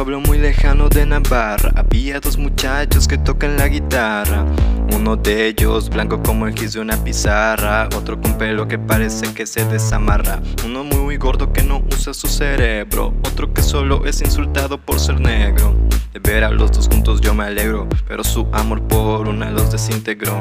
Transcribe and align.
pueblo 0.00 0.20
muy 0.20 0.38
lejano 0.38 0.88
de 0.88 1.04
Navarra 1.04 1.72
había 1.76 2.20
dos 2.20 2.38
muchachos 2.38 3.06
que 3.06 3.18
tocan 3.18 3.58
la 3.58 3.68
guitarra. 3.68 4.46
Uno 4.96 5.14
de 5.14 5.48
ellos 5.48 5.90
blanco 5.90 6.22
como 6.22 6.46
el 6.46 6.58
gis 6.58 6.72
de 6.72 6.80
una 6.80 6.96
pizarra, 7.04 7.86
otro 7.94 8.18
con 8.18 8.38
pelo 8.38 8.66
que 8.66 8.78
parece 8.78 9.34
que 9.34 9.44
se 9.44 9.62
desamarra. 9.66 10.40
Uno 10.64 10.84
muy 10.84 11.18
gordo 11.18 11.52
que 11.52 11.62
no 11.62 11.82
usa 11.92 12.14
su 12.14 12.28
cerebro, 12.28 13.12
otro 13.26 13.52
que 13.52 13.60
solo 13.60 14.06
es 14.06 14.22
insultado 14.22 14.78
por 14.78 14.98
ser 14.98 15.20
negro. 15.20 15.76
De 16.14 16.18
ver 16.18 16.44
a 16.44 16.50
los 16.50 16.72
dos 16.72 16.88
juntos 16.88 17.20
yo 17.20 17.34
me 17.34 17.44
alegro, 17.44 17.86
pero 18.08 18.24
su 18.24 18.48
amor 18.54 18.80
por 18.84 19.28
una 19.28 19.50
los 19.50 19.70
desintegró. 19.70 20.40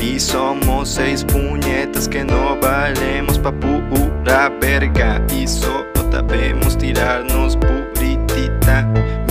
Y 0.00 0.18
somos 0.18 0.88
seis 0.88 1.24
puñetas 1.24 2.08
que 2.08 2.24
no 2.24 2.58
valemos 2.58 3.38
pa' 3.38 3.52
pura 3.52 4.48
verga. 4.48 5.22
Y 5.30 5.46
solo 5.46 5.84
sabemos 6.14 6.78
tirarnos 6.78 7.56
puritita 7.56 7.83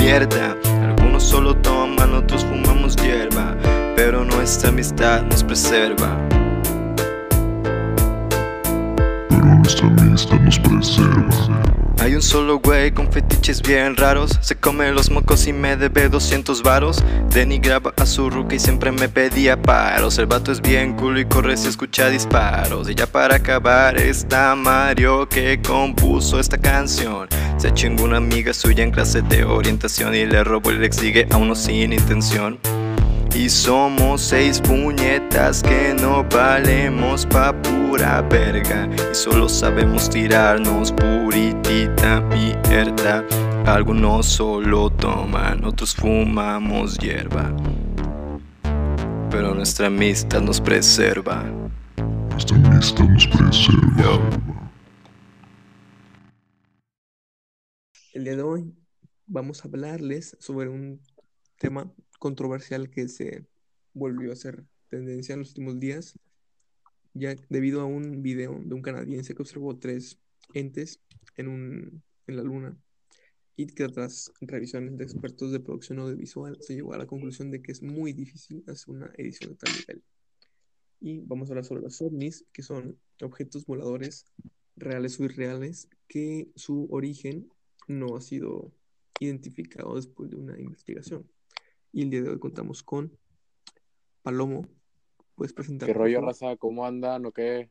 Algunos 0.05 1.23
solo 1.23 1.55
toman, 1.55 2.13
otros 2.13 2.43
fumamos 2.43 2.97
hierba, 2.97 3.55
pero 3.95 4.25
nuestra 4.25 4.67
amistad 4.67 5.21
nos 5.23 5.45
preserva. 5.45 6.17
Pero 9.29 9.45
nuestra 9.45 9.87
amistad 9.87 10.39
nos 10.41 10.59
preserva. 10.59 11.82
Hay 12.03 12.15
un 12.15 12.21
solo 12.21 12.59
güey 12.59 12.91
con 12.91 13.09
fetiches 13.09 13.61
bien 13.61 13.95
raros. 13.95 14.37
Se 14.41 14.57
come 14.57 14.91
los 14.91 15.09
mocos 15.09 15.47
y 15.47 15.53
me 15.53 15.77
debe 15.77 16.09
200 16.09 16.61
varos. 16.61 17.01
Denigraba 17.29 17.93
a 17.95 18.05
su 18.05 18.29
ruca 18.29 18.55
y 18.55 18.59
siempre 18.59 18.91
me 18.91 19.07
pedía 19.07 19.61
paros. 19.61 20.17
El 20.17 20.25
vato 20.25 20.51
es 20.51 20.59
bien 20.59 20.97
culo 20.97 21.21
y 21.21 21.25
corre 21.25 21.55
si 21.55 21.69
escucha 21.69 22.09
disparos. 22.09 22.89
Y 22.89 22.95
ya 22.95 23.07
para 23.07 23.37
acabar 23.37 23.97
está 23.97 24.53
Mario 24.53 25.29
que 25.29 25.61
compuso 25.61 26.41
esta 26.41 26.57
canción. 26.57 27.29
Se 27.55 27.73
chingó 27.73 28.03
una 28.03 28.17
amiga 28.17 28.53
suya 28.53 28.83
en 28.83 28.91
clase 28.91 29.21
de 29.21 29.45
orientación 29.45 30.13
Y 30.13 30.25
le 30.25 30.43
robó 30.43 30.71
el 30.71 30.83
ex 30.83 30.97
sigue 30.97 31.25
a 31.31 31.37
uno 31.37 31.55
sin 31.55 31.93
intención 31.93 32.59
y 33.35 33.49
somos 33.49 34.21
seis 34.21 34.61
puñetas 34.61 35.63
que 35.63 35.95
no 35.99 36.23
valemos 36.29 37.25
pa' 37.25 37.53
pura 37.63 38.21
verga. 38.21 38.87
Y 39.11 39.15
solo 39.15 39.49
sabemos 39.49 40.09
tirarnos 40.09 40.91
puritita 40.91 42.21
mierda. 42.21 43.25
Algunos 43.65 44.27
solo 44.27 44.89
toman, 44.91 45.65
otros 45.65 45.95
fumamos 45.95 46.97
hierba. 46.99 47.55
Pero 49.31 49.55
nuestra 49.55 49.87
amistad 49.87 50.41
nos 50.41 50.61
preserva. 50.61 51.43
Nuestra 52.29 52.55
amistad 52.57 53.05
nos 53.05 53.27
preserva. 53.27 54.29
El 58.13 58.25
día 58.25 58.35
de 58.35 58.43
hoy 58.43 58.75
vamos 59.25 59.65
a 59.65 59.67
hablarles 59.67 60.37
sobre 60.39 60.69
un 60.69 61.01
tema 61.57 61.91
controversial 62.23 62.89
que 62.89 63.09
se 63.09 63.45
volvió 63.93 64.31
a 64.31 64.37
ser 64.37 64.63
tendencia 64.87 65.33
en 65.33 65.39
los 65.39 65.49
últimos 65.49 65.77
días, 65.77 66.17
ya 67.13 67.35
debido 67.49 67.81
a 67.81 67.85
un 67.85 68.21
video 68.21 68.61
de 68.63 68.73
un 68.73 68.81
canadiense 68.81 69.35
que 69.35 69.41
observó 69.41 69.77
tres 69.77 70.17
entes 70.53 71.01
en, 71.35 71.49
un, 71.49 72.01
en 72.27 72.37
la 72.37 72.43
luna 72.43 72.77
y 73.57 73.67
que 73.67 73.89
tras 73.89 74.31
revisiones 74.39 74.97
de 74.97 75.03
expertos 75.03 75.51
de 75.51 75.59
producción 75.59 75.99
audiovisual 75.99 76.57
se 76.61 76.75
llegó 76.75 76.93
a 76.93 76.97
la 76.97 77.07
conclusión 77.07 77.51
de 77.51 77.61
que 77.61 77.73
es 77.73 77.83
muy 77.83 78.13
difícil 78.13 78.63
hacer 78.67 78.95
una 78.95 79.11
edición 79.17 79.51
de 79.51 79.57
tal 79.57 79.73
nivel. 79.77 80.03
Y 81.01 81.19
vamos 81.25 81.49
a 81.49 81.51
hablar 81.51 81.65
sobre 81.65 81.81
los 81.81 82.01
ovnis, 82.01 82.45
que 82.53 82.63
son 82.63 82.97
objetos 83.21 83.65
voladores 83.65 84.27
reales 84.77 85.19
o 85.19 85.25
irreales, 85.25 85.89
que 86.07 86.47
su 86.55 86.87
origen 86.89 87.49
no 87.89 88.15
ha 88.15 88.21
sido 88.21 88.71
identificado 89.19 89.97
después 89.97 90.29
de 90.29 90.37
una 90.37 90.57
investigación. 90.57 91.27
Y 91.95 92.01
el 92.01 92.09
día 92.09 92.23
de 92.23 92.29
hoy 92.31 92.39
contamos 92.39 92.81
con 92.81 93.15
Palomo. 94.23 94.67
¿Puedes 95.35 95.53
presentar? 95.53 95.85
¿Qué 95.85 95.93
rollo, 95.93 96.21
raza? 96.21 96.57
¿Cómo 96.57 96.87
andan 96.87 97.23
o 97.27 97.31
qué? 97.31 97.69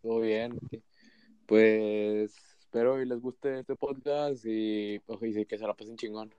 ¿Todo 0.00 0.20
bien? 0.20 0.56
Pues 1.46 2.32
espero 2.60 3.02
y 3.02 3.06
les 3.06 3.20
guste 3.20 3.58
este 3.58 3.74
podcast 3.74 4.44
y, 4.46 4.94
y 4.94 5.46
que 5.46 5.58
se 5.58 5.66
la 5.66 5.74
pasen 5.74 5.96
chingón. 5.96 6.32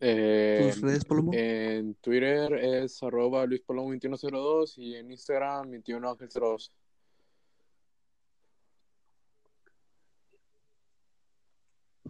Eh, 0.00 0.70
¿Tus 0.70 0.82
redes, 0.82 1.06
Palomo? 1.06 1.32
En 1.32 1.94
Twitter 1.94 2.52
es 2.52 3.02
arroba 3.02 3.46
luispalomo2102 3.46 4.76
y 4.76 4.96
en 4.96 5.12
Instagram 5.12 5.70
21 5.70 6.16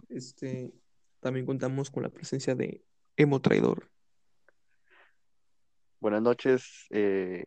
Este, 0.09 0.73
también 1.21 1.45
contamos 1.45 1.89
con 1.89 2.03
la 2.03 2.09
presencia 2.09 2.55
de 2.55 2.83
Emo 3.15 3.39
Traidor. 3.39 3.89
Buenas 5.99 6.21
noches. 6.21 6.87
eh, 6.89 7.45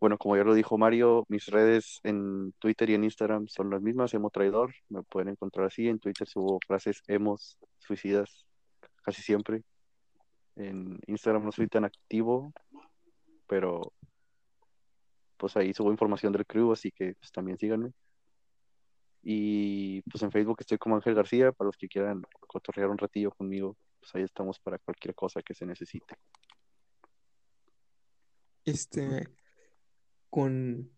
bueno, 0.00 0.18
como 0.18 0.36
ya 0.36 0.44
lo 0.44 0.54
dijo 0.54 0.76
Mario, 0.76 1.24
mis 1.28 1.46
redes 1.46 2.00
en 2.02 2.52
Twitter 2.58 2.90
y 2.90 2.94
en 2.94 3.04
Instagram 3.04 3.46
son 3.48 3.70
las 3.70 3.80
mismas, 3.80 4.12
Emo 4.12 4.30
Traidor. 4.30 4.74
Me 4.88 5.02
pueden 5.02 5.28
encontrar 5.28 5.66
así. 5.66 5.88
En 5.88 5.98
Twitter 5.98 6.26
subo 6.26 6.58
frases 6.66 7.02
emos, 7.06 7.58
suicidas, 7.78 8.44
casi 9.02 9.22
siempre. 9.22 9.62
En 10.56 10.98
Instagram 11.06 11.44
no 11.44 11.52
soy 11.52 11.68
tan 11.68 11.84
activo, 11.84 12.52
pero 13.46 13.92
pues 15.36 15.56
ahí 15.56 15.72
subo 15.72 15.90
información 15.90 16.32
del 16.32 16.46
crew, 16.46 16.72
así 16.72 16.90
que 16.90 17.14
pues, 17.14 17.32
también 17.32 17.58
síganme. 17.58 17.92
Y 19.26 20.02
pues 20.02 20.22
en 20.22 20.30
Facebook 20.30 20.58
estoy 20.60 20.76
como 20.76 20.96
Ángel 20.96 21.14
García, 21.14 21.50
para 21.50 21.66
los 21.66 21.78
que 21.78 21.88
quieran 21.88 22.22
cotorrear 22.46 22.90
un 22.90 22.98
ratillo 22.98 23.30
conmigo, 23.30 23.74
pues 23.98 24.14
ahí 24.14 24.22
estamos 24.22 24.60
para 24.60 24.78
cualquier 24.78 25.14
cosa 25.14 25.40
que 25.40 25.54
se 25.54 25.64
necesite. 25.64 26.14
Este, 28.66 29.26
con 30.28 30.90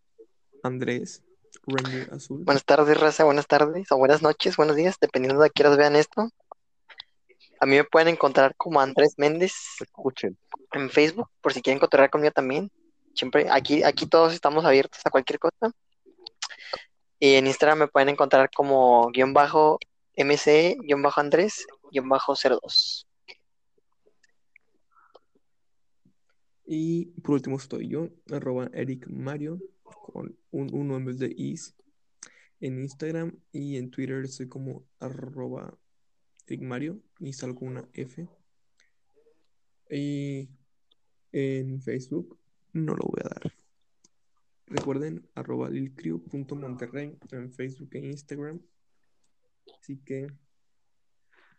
Andrés, 0.65 1.23
Ranger 1.69 2.13
Azul. 2.13 2.43
Buenas 2.45 2.65
tardes, 2.65 2.99
raza, 2.99 3.23
buenas 3.23 3.47
tardes, 3.47 3.93
o 3.93 3.97
buenas 3.97 4.23
noches, 4.23 4.57
buenos 4.57 4.75
días, 4.75 4.97
dependiendo 5.01 5.41
de 5.41 5.47
a 5.47 5.51
qué 5.51 5.63
horas 5.63 5.77
vean 5.77 5.95
esto. 5.95 6.29
A 7.61 7.67
mí 7.67 7.77
me 7.77 7.85
pueden 7.85 8.09
encontrar 8.09 8.57
como 8.57 8.81
Andrés 8.81 9.15
Méndez 9.19 9.55
Escuchen. 9.81 10.37
en 10.73 10.91
Facebook, 10.91 11.31
por 11.41 11.53
si 11.53 11.63
quieren 11.63 11.79
cotorrear 11.79 12.11
conmigo 12.11 12.33
también. 12.33 12.73
Siempre, 13.15 13.47
aquí, 13.51 13.85
aquí 13.85 14.07
todos 14.07 14.35
estamos 14.35 14.65
abiertos 14.65 15.01
a 15.05 15.11
cualquier 15.11 15.39
cosa. 15.39 15.71
Y 17.19 17.35
en 17.35 17.47
Instagram 17.47 17.79
me 17.79 17.89
pueden 17.89 18.11
encontrar 18.11 18.51
como 18.55 19.11
guion 19.11 19.33
bajo 19.33 19.79
MC, 20.17 20.77
guion 20.83 21.03
bajo 21.03 21.21
Andrés, 21.21 21.67
guion 21.91 22.09
bajo 22.09 22.35
02. 22.35 23.07
Y 26.67 27.07
por 27.23 27.37
último 27.37 27.57
estoy 27.57 27.89
yo, 27.89 28.09
arroba 28.31 28.69
Eric 28.75 29.07
Mario, 29.09 29.61
con 29.83 30.37
un 30.51 30.75
1 30.75 30.97
en 30.97 31.05
vez 31.05 31.19
de 31.19 31.33
is, 31.37 31.77
en 32.61 32.81
Instagram 32.81 33.39
y 33.53 33.77
en 33.77 33.91
Twitter 33.91 34.25
estoy 34.25 34.49
como 34.49 34.85
arroba 34.99 35.79
Eric 36.47 36.63
Mario 36.63 37.01
y 37.21 37.33
salgo 37.33 37.67
una 37.67 37.89
F. 37.93 38.29
Y 39.91 40.49
en 41.33 41.81
Facebook 41.81 42.39
no 42.73 42.95
lo 42.95 43.05
voy 43.05 43.21
a 43.25 43.29
dar. 43.29 43.66
Recuerden, 44.67 45.29
arroba 45.35 45.71
lilcrew.monterrey 45.71 47.17
en 47.31 47.53
Facebook 47.53 47.91
e 47.93 47.99
Instagram. 47.99 48.61
Así 49.81 49.99
que... 49.99 50.27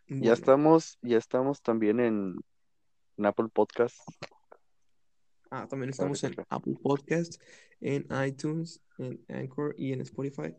Ya 0.08 0.32
estamos, 0.32 0.98
ya 1.02 1.18
estamos 1.18 1.60
también 1.60 2.00
en, 2.00 2.36
en 3.16 3.26
Apple 3.26 3.48
Podcast. 3.52 3.98
Ah, 5.50 5.66
también 5.68 5.90
estamos 5.90 6.22
en. 6.24 6.34
Apple 6.48 6.76
Podcast, 6.82 7.42
en 7.80 8.06
iTunes, 8.26 8.82
en 8.98 9.24
Anchor 9.28 9.74
y 9.78 9.92
en 9.92 10.00
Spotify. 10.02 10.54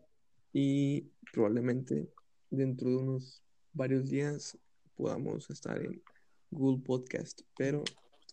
Y 0.52 1.10
probablemente 1.32 2.12
dentro 2.50 2.88
de 2.88 2.96
unos 2.96 3.42
varios 3.72 4.08
días 4.10 4.58
podamos 4.96 5.48
estar 5.50 5.80
en 5.80 6.02
Google 6.50 6.82
Podcast, 6.84 7.42
pero 7.56 7.84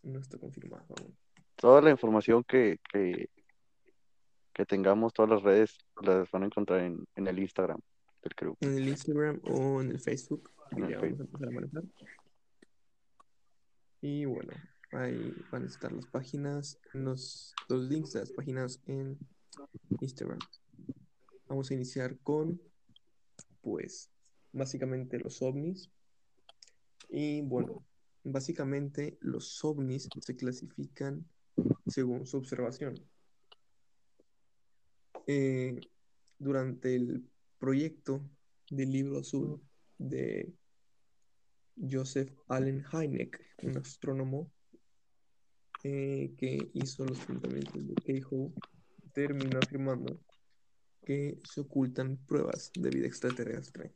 no 0.03 0.19
está 0.19 0.37
confirmado 0.39 0.85
aún. 0.99 1.15
Toda 1.55 1.81
la 1.81 1.91
información 1.91 2.43
que, 2.43 2.79
que, 2.91 3.29
que 4.57 4.65
tengamos, 4.65 5.13
todas 5.13 5.30
las 5.30 5.44
redes, 5.44 5.77
las 6.01 6.30
van 6.31 6.42
a 6.42 6.45
encontrar 6.48 6.80
en, 6.81 7.06
en 7.15 7.27
el 7.27 7.38
Instagram 7.38 7.80
del 8.24 8.36
crew. 8.36 8.56
En 8.59 8.75
el 8.75 8.88
Instagram 8.89 9.39
o 9.44 9.81
en 9.81 9.92
el 9.92 10.00
Facebook, 10.00 10.50
En 10.71 10.83
el. 10.86 11.92
Y 14.01 14.25
bueno, 14.25 14.54
ahí 14.94 15.31
van 15.51 15.63
a 15.63 15.68
estar 15.68 15.92
las 15.92 16.07
páginas, 16.07 16.80
los, 16.94 17.54
los 17.69 17.83
links 17.83 18.13
de 18.13 18.21
las 18.21 18.31
páginas 18.31 18.81
en 18.88 19.19
Instagram. 20.01 20.39
Vamos 21.48 21.69
a 21.69 21.75
iniciar 21.75 22.18
con, 22.24 22.59
pues, 23.62 24.09
básicamente 24.54 25.19
los 25.19 25.39
ovnis. 25.44 25.92
Y 27.09 27.42
bueno, 27.42 27.86
básicamente 28.24 29.19
los 29.21 29.63
ovnis 29.63 30.09
se 30.19 30.36
clasifican 30.36 31.25
según 31.86 32.25
su 32.25 32.38
observación. 32.38 32.95
Eh, 35.29 35.79
durante 36.39 36.95
el 36.95 37.29
proyecto 37.59 38.21
del 38.69 38.91
libro 38.94 39.19
azul 39.19 39.62
de 39.97 40.53
Joseph 41.75 42.33
Allen 42.47 42.83
Hynek, 42.91 43.38
un 43.63 43.77
astrónomo 43.77 44.50
eh, 45.83 46.33
que 46.38 46.71
hizo 46.74 47.06
los 47.06 47.19
planteamientos 47.19 47.88
de 47.88 47.95
Keyhoe, 47.95 48.53
terminó 49.12 49.59
afirmando 49.59 50.19
que 51.03 51.39
se 51.44 51.62
ocultan 51.62 52.18
pruebas 52.25 52.71
de 52.73 52.89
vida 52.89 53.07
extraterrestre 53.07 53.94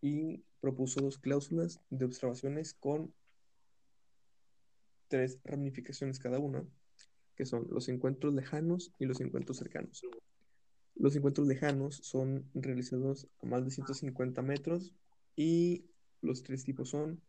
y 0.00 0.42
propuso 0.60 1.02
dos 1.02 1.18
cláusulas 1.18 1.80
de 1.90 2.06
observaciones 2.06 2.72
con 2.72 3.14
tres 5.08 5.38
ramificaciones 5.44 6.18
cada 6.18 6.38
una, 6.38 6.64
que 7.38 7.46
son 7.46 7.68
los 7.70 7.88
encuentros 7.88 8.34
lejanos 8.34 8.92
y 8.98 9.06
los 9.06 9.20
encuentros 9.20 9.58
cercanos. 9.58 10.02
Los 10.96 11.14
encuentros 11.14 11.46
lejanos 11.46 12.00
son 12.02 12.50
realizados 12.52 13.28
a 13.40 13.46
más 13.46 13.64
de 13.64 13.70
150 13.70 14.42
metros 14.42 14.92
y 15.36 15.84
los 16.20 16.42
tres 16.42 16.64
tipos 16.64 16.90
son 16.90 17.22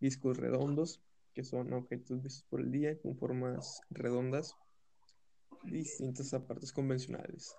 discos 0.00 0.36
redondos, 0.36 1.00
que 1.32 1.44
son 1.44 1.72
objetos 1.72 2.22
vistos 2.22 2.44
por 2.50 2.60
el 2.60 2.70
día 2.70 3.00
con 3.00 3.16
formas 3.16 3.80
redondas, 3.88 4.54
distintas 5.62 6.34
a 6.34 6.46
partes 6.46 6.70
convencionales. 6.70 7.56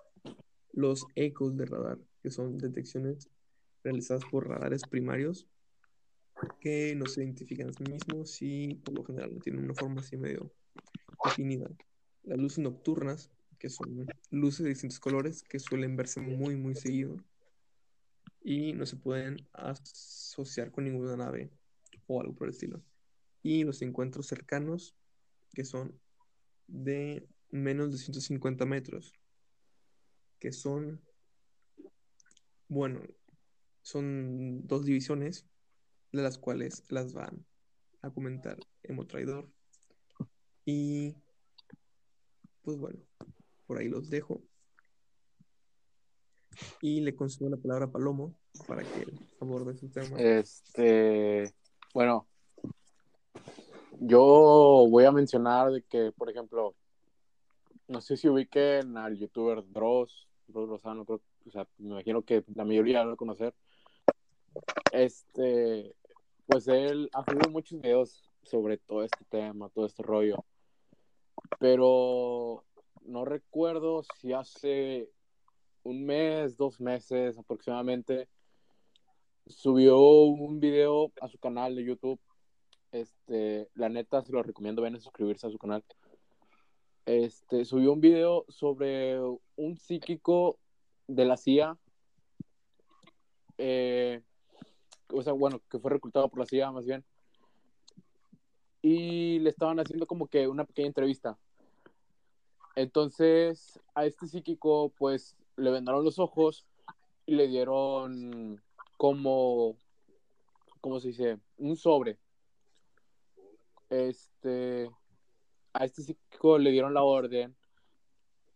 Los 0.72 1.06
ecos 1.16 1.56
de 1.56 1.66
radar, 1.66 1.98
que 2.22 2.30
son 2.30 2.56
detecciones 2.56 3.28
realizadas 3.82 4.22
por 4.30 4.48
radares 4.48 4.82
primarios 4.88 5.48
que 6.60 6.94
no 6.94 7.06
se 7.06 7.24
identifican 7.24 7.70
a 7.70 7.72
sí 7.72 7.82
mismos 7.82 8.42
y 8.42 8.74
por 8.76 8.94
lo 8.94 9.04
general 9.04 9.40
tienen 9.42 9.64
una 9.64 9.74
forma 9.74 10.02
así 10.02 10.16
medio 10.16 10.52
definida. 11.24 11.68
Las 12.26 12.38
luces 12.38 12.58
nocturnas, 12.58 13.30
que 13.58 13.70
son 13.70 14.06
luces 14.30 14.64
de 14.64 14.70
distintos 14.70 15.00
colores 15.00 15.42
que 15.42 15.58
suelen 15.58 15.96
verse 15.96 16.20
muy, 16.20 16.56
muy 16.56 16.74
seguido 16.74 17.16
y 18.42 18.74
no 18.74 18.84
se 18.84 18.96
pueden 18.96 19.48
asociar 19.54 20.70
con 20.70 20.84
ninguna 20.84 21.16
nave 21.16 21.50
o 22.06 22.20
algo 22.20 22.34
por 22.34 22.48
el 22.48 22.54
estilo. 22.54 22.82
Y 23.42 23.64
los 23.64 23.80
encuentros 23.82 24.26
cercanos, 24.26 24.94
que 25.54 25.64
son 25.64 25.98
de 26.66 27.28
menos 27.50 27.92
de 27.92 27.98
150 27.98 28.66
metros, 28.66 29.14
que 30.38 30.52
son, 30.52 31.00
bueno, 32.68 33.00
son 33.82 34.66
dos 34.66 34.84
divisiones 34.84 35.46
de 36.12 36.22
las 36.22 36.38
cuales 36.38 36.84
las 36.88 37.12
van 37.12 37.46
a 38.02 38.10
comentar 38.10 38.58
Traidor. 39.08 39.50
Y 40.64 41.16
pues 42.66 42.78
bueno, 42.78 42.98
por 43.68 43.78
ahí 43.78 43.88
los 43.88 44.10
dejo. 44.10 44.42
Y 46.80 47.00
le 47.00 47.14
concedo 47.14 47.48
la 47.48 47.56
palabra 47.56 47.84
a 47.84 47.90
Palomo 47.92 48.34
para 48.66 48.82
que 48.82 49.06
aborde 49.40 49.76
su 49.76 49.88
tema. 49.88 50.18
Este, 50.18 51.54
bueno, 51.94 52.26
yo 54.00 54.86
voy 54.90 55.04
a 55.04 55.12
mencionar 55.12 55.70
de 55.70 55.82
que, 55.82 56.10
por 56.16 56.28
ejemplo, 56.28 56.74
no 57.86 58.00
sé 58.00 58.16
si 58.16 58.28
ubiquen 58.28 58.96
al 58.96 59.16
youtuber 59.16 59.62
Dross, 59.68 60.26
Dross 60.48 60.68
Rosano, 60.68 61.04
creo, 61.04 61.20
o 61.46 61.50
sea, 61.52 61.68
me 61.78 61.90
imagino 61.90 62.22
que 62.22 62.42
la 62.52 62.64
mayoría 62.64 63.02
lo 63.02 63.10
va 63.10 63.14
a 63.14 63.16
conocer. 63.16 63.54
Este, 64.90 65.94
pues 66.46 66.66
él 66.66 67.10
ha 67.12 67.22
subido 67.24 67.48
muchos 67.48 67.80
videos 67.80 68.28
sobre 68.42 68.78
todo 68.78 69.04
este 69.04 69.24
tema, 69.28 69.68
todo 69.68 69.86
este 69.86 70.02
rollo. 70.02 70.44
Pero 71.58 72.64
no 73.02 73.24
recuerdo 73.24 74.02
si 74.18 74.32
hace 74.32 75.08
un 75.82 76.04
mes, 76.04 76.56
dos 76.56 76.80
meses 76.80 77.38
aproximadamente, 77.38 78.28
subió 79.46 79.98
un 80.00 80.60
video 80.60 81.12
a 81.20 81.28
su 81.28 81.38
canal 81.38 81.76
de 81.76 81.84
YouTube. 81.84 82.20
Este, 82.92 83.68
la 83.74 83.88
neta 83.88 84.22
se 84.22 84.32
lo 84.32 84.42
recomiendo, 84.42 84.82
ven 84.82 84.96
a 84.96 85.00
suscribirse 85.00 85.46
a 85.46 85.50
su 85.50 85.58
canal. 85.58 85.84
Este, 87.04 87.64
subió 87.64 87.92
un 87.92 88.00
video 88.00 88.44
sobre 88.48 89.20
un 89.56 89.76
psíquico 89.76 90.58
de 91.06 91.24
la 91.24 91.36
CIA. 91.36 91.78
Eh, 93.58 94.22
o 95.12 95.22
sea, 95.22 95.32
bueno, 95.32 95.60
que 95.70 95.78
fue 95.78 95.92
reclutado 95.92 96.28
por 96.28 96.40
la 96.40 96.46
CIA 96.46 96.72
más 96.72 96.84
bien. 96.84 97.04
Y 98.88 99.40
le 99.40 99.50
estaban 99.50 99.80
haciendo 99.80 100.06
como 100.06 100.28
que 100.28 100.46
una 100.46 100.64
pequeña 100.64 100.86
entrevista. 100.86 101.36
Entonces, 102.76 103.80
a 103.96 104.06
este 104.06 104.28
psíquico, 104.28 104.92
pues, 104.96 105.34
le 105.56 105.72
vendaron 105.72 106.04
los 106.04 106.20
ojos 106.20 106.64
y 107.26 107.34
le 107.34 107.48
dieron 107.48 108.62
como, 108.96 109.74
¿cómo 110.80 111.00
se 111.00 111.08
dice? 111.08 111.40
Un 111.58 111.74
sobre. 111.76 112.16
Este, 113.90 114.88
a 115.72 115.84
este 115.84 116.02
psíquico 116.02 116.56
le 116.56 116.70
dieron 116.70 116.94
la 116.94 117.02
orden 117.02 117.56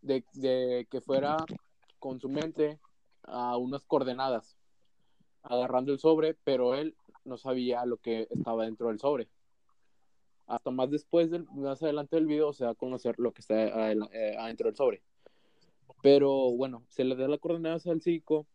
de, 0.00 0.24
de 0.34 0.86
que 0.88 1.00
fuera 1.00 1.38
con 1.98 2.20
su 2.20 2.28
mente 2.28 2.78
a 3.24 3.56
unas 3.56 3.84
coordenadas 3.84 4.56
agarrando 5.42 5.90
el 5.90 5.98
sobre, 5.98 6.34
pero 6.34 6.76
él 6.76 6.94
no 7.24 7.36
sabía 7.36 7.84
lo 7.84 7.96
que 7.96 8.28
estaba 8.30 8.64
dentro 8.64 8.86
del 8.90 9.00
sobre. 9.00 9.28
Hasta 10.50 10.70
más 10.70 10.90
después, 10.90 11.30
del, 11.30 11.46
más 11.54 11.82
adelante 11.82 12.16
del 12.16 12.26
video, 12.26 12.52
se 12.52 12.64
va 12.64 12.70
a 12.70 12.74
conocer 12.74 13.14
lo 13.18 13.32
que 13.32 13.40
está 13.40 13.92
eh, 13.92 14.36
adentro 14.38 14.66
del 14.66 14.76
sobre. 14.76 15.02
Pero 16.02 16.50
bueno, 16.52 16.84
se 16.88 17.04
le 17.04 17.14
da 17.14 17.28
la 17.28 17.38
coordenada 17.38 17.78
al 17.86 18.02
psíquico 18.02 18.46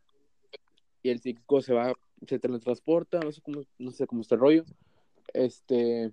y 1.04 1.10
el 1.10 1.22
psíquico 1.22 1.62
se 1.62 1.74
va, 1.74 1.94
se 2.28 2.40
teletransporta, 2.40 3.20
no 3.20 3.32
sé 3.32 3.42
cómo, 3.42 3.62
no 3.78 3.92
sé 3.92 4.08
cómo 4.08 4.22
está 4.22 4.36
el 4.36 4.42
rollo, 4.42 4.66
este, 5.34 6.12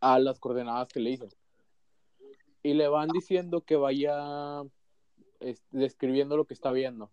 a 0.00 0.18
las 0.18 0.38
coordenadas 0.38 0.88
que 0.88 1.00
le 1.00 1.10
dicen. 1.10 1.30
Y 2.62 2.74
le 2.74 2.88
van 2.88 3.08
diciendo 3.08 3.62
que 3.62 3.76
vaya 3.76 4.62
describiendo 5.70 6.36
lo 6.36 6.44
que 6.44 6.54
está 6.54 6.72
viendo 6.72 7.10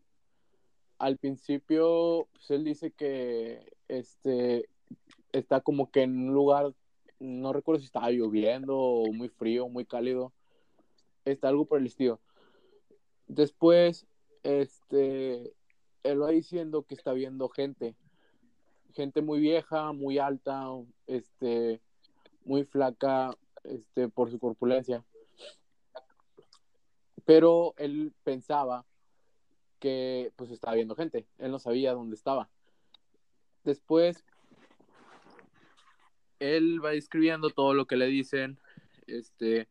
al 1.00 1.18
principio, 1.18 2.28
pues 2.34 2.52
él 2.52 2.66
dice 2.66 2.92
que 2.92 3.74
este 3.88 4.70
está 5.32 5.62
como 5.62 5.90
que 5.90 6.04
en 6.04 6.28
un 6.28 6.34
lugar, 6.34 6.74
no 7.20 7.54
recuerdo 7.54 7.80
si 7.80 7.86
estaba 7.86 8.12
lloviendo 8.12 8.78
o 8.78 9.12
muy 9.12 9.30
frío, 9.30 9.68
muy 9.68 9.86
cálido, 9.86 10.34
está 11.26 11.50
algo 11.50 11.66
por 11.66 11.80
el 11.80 11.86
estilo. 11.86 12.20
Después, 13.28 14.08
este, 14.44 15.54
él 16.04 16.22
va 16.22 16.30
diciendo 16.30 16.84
que 16.84 16.96
está 16.96 17.14
viendo 17.14 17.50
gente, 17.50 17.96
gente 18.94 19.22
muy 19.22 19.40
vieja, 19.40 19.92
muy 19.92 20.18
alta, 20.18 20.68
este, 21.08 21.82
muy 22.46 22.64
flaca, 22.64 23.36
este, 23.64 24.10
por 24.10 24.32
su 24.32 24.40
corpulencia. 24.40 25.04
Pero 27.26 27.76
él 27.78 28.14
pensaba 28.24 28.86
que 29.80 30.34
pues 30.36 30.52
estaba 30.52 30.76
viendo 30.76 30.96
gente. 30.96 31.28
Él 31.38 31.52
no 31.52 31.60
sabía 31.60 31.94
dónde 31.94 32.16
estaba. 32.16 32.50
Después, 33.64 34.24
él 36.40 36.84
va 36.84 36.94
escribiendo 36.94 37.50
todo 37.50 37.74
lo 37.74 37.86
que 37.86 37.96
le 37.96 38.08
dicen. 38.08 38.60
Este. 39.08 39.68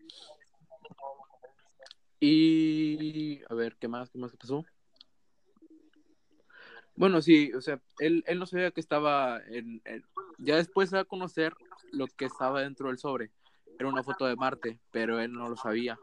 Y. 2.21 3.43
A 3.49 3.55
ver, 3.55 3.77
¿qué 3.77 3.89
más? 3.89 4.11
¿Qué 4.11 4.19
más 4.19 4.37
pasó? 4.37 4.65
Bueno, 6.95 7.23
sí, 7.23 7.53
o 7.53 7.61
sea, 7.61 7.81
él, 8.01 8.25
él 8.27 8.41
no 8.41 8.47
sabía 8.47 8.73
que 8.73 8.81
estaba 8.81 9.41
en, 9.47 9.81
Ya 10.39 10.57
después 10.57 10.93
va 10.93 11.01
a 11.01 11.05
conocer 11.05 11.55
lo 11.93 12.07
que 12.09 12.25
estaba 12.25 12.63
dentro 12.63 12.89
del 12.89 12.99
sobre. 12.99 13.31
Era 13.79 13.89
una 13.89 14.03
foto 14.03 14.27
de 14.27 14.35
Marte, 14.35 14.81
pero 14.91 15.21
él 15.21 15.33
no 15.33 15.49
lo 15.49 15.57
sabía 15.57 15.97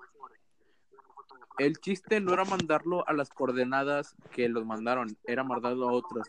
el 1.57 1.79
chiste 1.79 2.19
no 2.19 2.33
era 2.33 2.45
mandarlo 2.45 3.07
a 3.07 3.13
las 3.13 3.29
coordenadas 3.29 4.15
que 4.31 4.49
los 4.49 4.65
mandaron, 4.65 5.17
era 5.25 5.43
mandarlo 5.43 5.89
a 5.89 5.93
otras. 5.93 6.27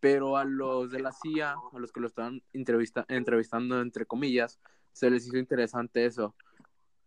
Pero 0.00 0.36
a 0.36 0.44
los 0.44 0.90
de 0.90 1.00
la 1.00 1.12
CIA, 1.12 1.52
a 1.72 1.78
los 1.78 1.92
que 1.92 2.00
lo 2.00 2.06
estaban 2.06 2.42
entrevistando, 2.52 3.80
entre 3.80 4.06
comillas, 4.06 4.58
se 4.92 5.10
les 5.10 5.26
hizo 5.26 5.36
interesante 5.36 6.04
eso. 6.04 6.34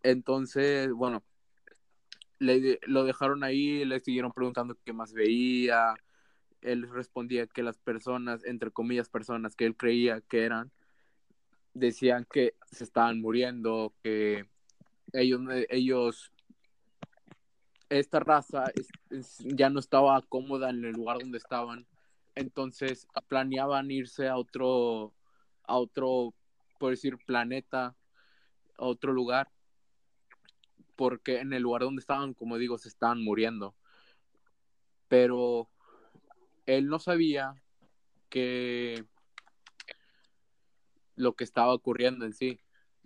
Entonces, 0.04 0.92
bueno, 0.92 1.24
lo 2.40 3.04
dejaron 3.04 3.44
ahí, 3.44 3.86
le 3.86 4.00
siguieron 4.00 4.32
preguntando 4.32 4.78
qué 4.86 4.94
más 4.94 5.14
veía. 5.14 5.96
Él 6.62 6.90
respondía 6.90 7.48
que 7.48 7.64
las 7.64 7.78
personas, 7.78 8.44
entre 8.46 8.72
comillas, 8.72 9.10
personas 9.10 9.56
que 9.56 9.66
él 9.66 9.76
creía 9.76 10.22
que 10.22 10.44
eran, 10.44 10.72
decían 11.74 12.26
que 12.32 12.56
se 12.72 12.84
estaban 12.84 13.20
muriendo, 13.20 13.94
que 14.02 14.48
ellos, 15.12 15.42
ellos 15.70 16.32
esta 17.90 18.20
raza 18.20 18.66
ya 19.40 19.70
no 19.70 19.80
estaba 19.80 20.22
cómoda 20.22 20.70
en 20.70 20.84
el 20.84 20.94
lugar 20.94 21.20
donde 21.20 21.38
estaban, 21.38 21.86
entonces 22.36 23.08
planeaban 23.28 23.90
irse 23.92 24.28
a 24.28 24.38
otro, 24.38 25.14
a 25.64 25.78
otro, 25.78 26.34
por 26.78 26.92
decir, 26.92 27.18
planeta, 27.26 27.96
a 28.78 28.86
otro 28.86 29.14
lugar, 29.14 29.50
porque 30.96 31.40
en 31.40 31.54
el 31.54 31.64
lugar 31.64 31.82
donde 31.82 32.02
estaban, 32.02 32.34
como 32.34 32.58
digo, 32.58 32.78
se 32.78 32.90
estaban 32.90 33.24
muriendo. 33.24 33.76
Pero 35.08 35.70
él 36.66 36.88
no 36.88 37.00
sabía 37.00 37.56
que 38.30 39.06
lo 41.16 41.36
que 41.36 41.44
estaba 41.44 41.74
ocurriendo 41.74 42.26
en 42.26 42.34
sí, 42.34 42.60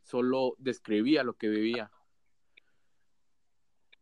solo 0.03 0.55
describía 0.57 1.23
lo 1.23 1.33
que 1.33 1.49
vivía. 1.49 1.91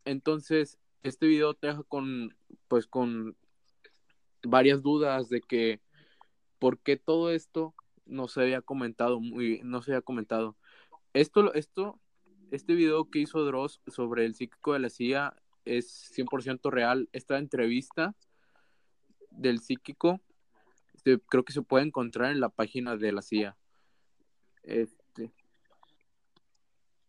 Entonces, 0.06 0.80
este 1.04 1.28
video 1.28 1.54
te 1.54 1.68
deja 1.68 1.84
con, 1.84 2.38
pues, 2.70 2.88
con 2.88 3.36
varias 4.50 4.82
dudas 4.82 5.30
de 5.30 5.42
que 5.42 5.82
por 6.60 6.80
qué 6.80 6.98
todo 6.98 7.32
esto 7.32 7.74
no 8.06 8.28
se 8.28 8.42
había 8.42 8.62
comentado 8.62 9.20
muy, 9.20 9.62
no 9.64 9.82
se 9.82 9.92
había 9.92 10.02
comentado. 10.02 10.56
Esto, 11.14 11.54
esto, 11.54 12.00
este 12.52 12.74
video 12.76 13.10
que 13.10 13.20
hizo 13.20 13.44
Dross 13.44 13.82
sobre 13.88 14.26
el 14.26 14.36
psíquico 14.36 14.74
de 14.74 14.80
la 14.80 14.90
CIA 14.90 15.36
es 15.66 16.12
100% 16.16 16.72
real. 16.72 17.10
Esta 17.12 17.38
entrevista 17.38 18.16
del 19.32 19.60
psíquico 19.60 20.22
este, 20.94 21.20
creo 21.20 21.44
que 21.44 21.54
se 21.54 21.62
puede 21.62 21.86
encontrar 21.86 22.32
en 22.32 22.40
la 22.40 22.50
página 22.50 22.96
de 22.96 23.12
la 23.12 23.22
CIA. 23.22 23.58
Este, 24.64 25.32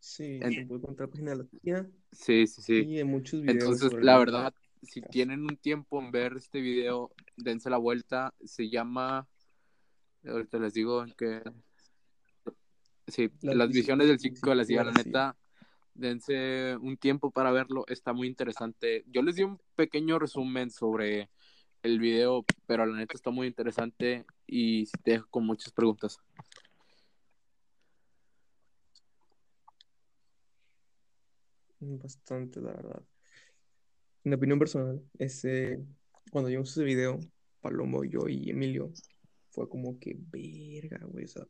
Sí, 0.01 0.39
En- 0.43 0.53
se 0.53 0.67
puede 0.67 0.81
encontrar 0.83 1.11
página 1.11 1.33
de 1.33 1.37
la 1.39 1.45
CIA 1.45 1.91
sí, 2.13 2.47
sí, 2.47 2.63
sí. 2.63 2.75
y 2.87 2.99
en 2.99 3.09
muchos 3.09 3.43
videos. 3.43 3.63
Entonces, 3.63 3.93
la 4.01 4.19
verdad, 4.19 4.55
si 4.83 5.01
tienen 5.03 5.43
un 5.43 5.57
tiempo 5.57 6.01
en 6.01 6.11
ver 6.11 6.35
este 6.37 6.61
video, 6.61 7.13
dense 7.37 7.71
la 7.71 7.77
vuelta. 7.77 8.35
Se 8.45 8.69
llama, 8.69 9.29
ahorita 10.25 10.59
les 10.59 10.75
digo 10.75 11.03
en 11.03 11.13
qué. 11.17 11.43
Sí, 13.07 13.31
Las 13.41 13.57
las, 13.57 13.69
visiones 13.71 14.09
del 14.09 14.19
psíquico 14.19 14.51
de 14.51 14.57
la 14.57 14.65
CIA, 14.65 14.85
la 14.85 14.93
neta, 14.93 15.37
dense 15.95 16.77
un 16.77 16.97
tiempo 16.97 17.31
para 17.31 17.51
verlo, 17.53 17.85
está 17.89 18.13
muy 18.13 18.29
interesante. 18.29 19.05
Yo 19.09 19.23
les 19.23 19.37
di 19.37 19.45
un 19.45 19.59
pequeño 19.75 20.19
resumen 20.19 20.71
sobre 20.71 21.31
el 21.83 21.99
video, 22.01 22.45
pero 22.67 22.85
la 22.85 22.97
neta 22.97 23.15
está 23.15 23.31
muy 23.31 23.47
interesante 23.47 24.27
y 24.47 24.87
te 25.03 25.13
dejo 25.13 25.29
con 25.31 25.47
muchas 25.47 25.73
preguntas. 25.73 26.19
Bastante, 31.81 32.61
la 32.61 32.73
verdad. 32.73 33.03
En 34.29 34.35
opinión 34.35 34.59
personal, 34.59 35.03
ese, 35.19 35.83
cuando 36.31 36.51
vimos 36.51 36.71
ese 36.73 36.85
video, 36.85 37.19
Palomo, 37.63 38.05
yo 38.05 38.29
y 38.29 38.51
Emilio, 38.51 38.93
fue 39.49 39.71
como 39.71 39.99
que, 39.99 40.19
verga, 40.19 40.99
güey, 41.07 41.25
o 41.25 41.29
sea, 41.29 41.47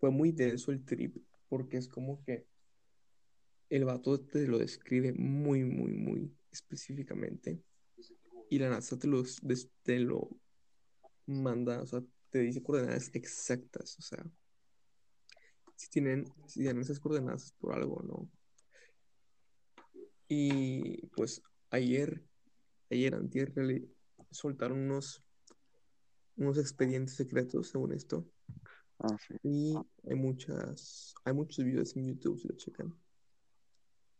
fue 0.00 0.10
muy 0.10 0.32
denso 0.32 0.72
el 0.72 0.84
trip, 0.84 1.16
porque 1.48 1.76
es 1.76 1.86
como 1.86 2.24
que 2.24 2.44
el 3.70 3.84
vato 3.84 4.18
te 4.18 4.48
lo 4.48 4.58
describe 4.58 5.12
muy, 5.12 5.62
muy, 5.62 5.92
muy 5.92 6.36
específicamente, 6.50 7.62
y 8.50 8.58
la 8.58 8.68
NASA 8.68 8.98
te, 8.98 9.06
los, 9.06 9.40
te 9.84 10.00
lo 10.00 10.28
manda, 11.26 11.82
o 11.82 11.86
sea, 11.86 12.02
te 12.30 12.40
dice 12.40 12.64
coordenadas 12.64 13.12
exactas, 13.14 13.96
o 14.00 14.02
sea, 14.02 14.26
si 15.76 15.88
tienen, 15.88 16.24
si 16.48 16.62
tienen 16.62 16.82
esas 16.82 16.98
coordenadas 16.98 17.52
por 17.60 17.74
algo, 17.74 18.02
¿no? 18.02 18.28
Y 20.26 21.06
pues 21.14 21.40
ayer, 21.70 22.24
ayer, 22.90 23.14
antier, 23.14 23.52
soltaron 24.30 24.78
unos, 24.80 25.22
unos 26.36 26.58
expedientes 26.58 27.14
secretos, 27.14 27.68
según 27.68 27.92
esto. 27.92 28.28
Ah, 28.98 29.16
sí. 29.26 29.34
Y 29.42 29.74
hay 30.08 30.16
muchas, 30.16 31.14
hay 31.24 31.32
muchos 31.34 31.64
videos 31.64 31.96
en 31.96 32.06
YouTube 32.08 32.38
si 32.38 32.48
lo 32.48 32.56
checan. 32.56 32.94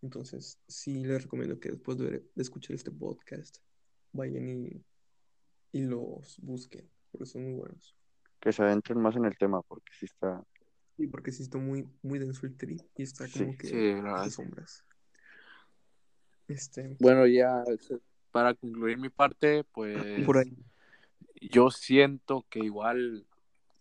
Entonces, 0.02 0.60
sí 0.68 1.04
les 1.04 1.22
recomiendo 1.22 1.58
que 1.58 1.70
después 1.70 1.98
de, 1.98 2.04
ver- 2.04 2.24
de 2.34 2.42
escuchar 2.42 2.74
este 2.76 2.90
podcast, 2.90 3.58
vayan 4.12 4.48
y, 4.48 4.84
y 5.72 5.82
los 5.84 6.38
busquen, 6.42 6.88
porque 7.10 7.26
son 7.26 7.44
muy 7.44 7.54
buenos. 7.54 7.96
Que 8.40 8.52
se 8.52 8.62
adentren 8.62 9.00
más 9.00 9.16
en 9.16 9.24
el 9.24 9.36
tema, 9.36 9.62
porque 9.62 9.92
sí 9.98 10.04
está. 10.04 10.44
Sí, 10.96 11.06
porque 11.08 11.32
sí 11.32 11.42
está 11.42 11.58
muy, 11.58 11.88
muy 12.02 12.18
denso 12.18 12.46
el 12.46 12.56
trip 12.56 12.80
y 12.96 13.02
está 13.02 13.26
Sí, 13.26 13.40
como 13.40 13.56
que 13.58 13.68
sí, 13.68 13.90
hace 14.06 14.30
sí. 14.30 14.36
sombras. 14.36 14.84
Este, 16.48 16.96
Bueno, 17.00 17.26
ya 17.26 17.64
para 18.30 18.54
concluir 18.54 18.98
mi 18.98 19.08
parte, 19.08 19.64
pues 19.64 20.24
por 20.24 20.38
ahí. 20.38 20.56
yo 21.40 21.70
siento 21.70 22.44
que 22.48 22.60
igual 22.60 23.26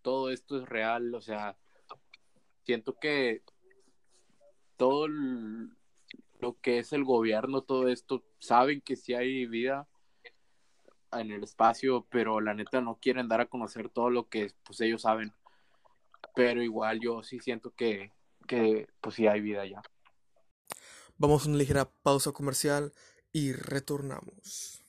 todo 0.02 0.30
esto 0.30 0.62
es 0.62 0.70
real, 0.70 1.14
o 1.14 1.22
sea, 1.22 1.58
siento 2.64 2.98
que 2.98 3.42
todo 4.78 5.08
lo 5.08 6.60
que 6.62 6.80
es 6.80 6.94
el 6.94 7.04
gobierno, 7.04 7.62
todo 7.62 7.88
esto, 7.90 8.24
saben 8.40 8.82
que 8.82 8.96
sí 8.96 9.14
hay 9.14 9.46
vida 9.46 9.88
en 11.12 11.32
el 11.32 11.44
espacio, 11.44 12.06
pero 12.10 12.42
la 12.42 12.54
neta 12.54 12.82
no 12.82 12.98
quieren 13.02 13.28
dar 13.28 13.42
a 13.42 13.46
conocer 13.48 13.90
todo 13.90 14.10
lo 14.10 14.28
que 14.28 14.52
pues 14.64 14.82
ellos 14.82 15.04
saben. 15.04 15.34
Pero 16.34 16.62
igual 16.62 17.00
yo 17.00 17.24
sí 17.24 17.40
siento 17.40 17.72
que, 17.72 18.12
que 18.48 18.88
pues 19.02 19.16
sí 19.16 19.28
hay 19.28 19.42
vida 19.42 19.66
ya. 19.66 19.82
Vamos 21.18 21.46
a 21.46 21.50
una 21.50 21.58
ligera 21.58 21.90
pausa 22.04 22.32
comercial 22.32 22.92
y 23.32 23.54
retornamos. 23.54 24.82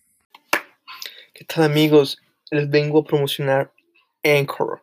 ¿Qué 1.35 1.45
tal 1.45 1.64
amigos? 1.64 2.18
Les 2.50 2.68
vengo 2.71 3.00
a 3.00 3.04
promocionar 3.04 3.73
Anchor, 4.25 4.83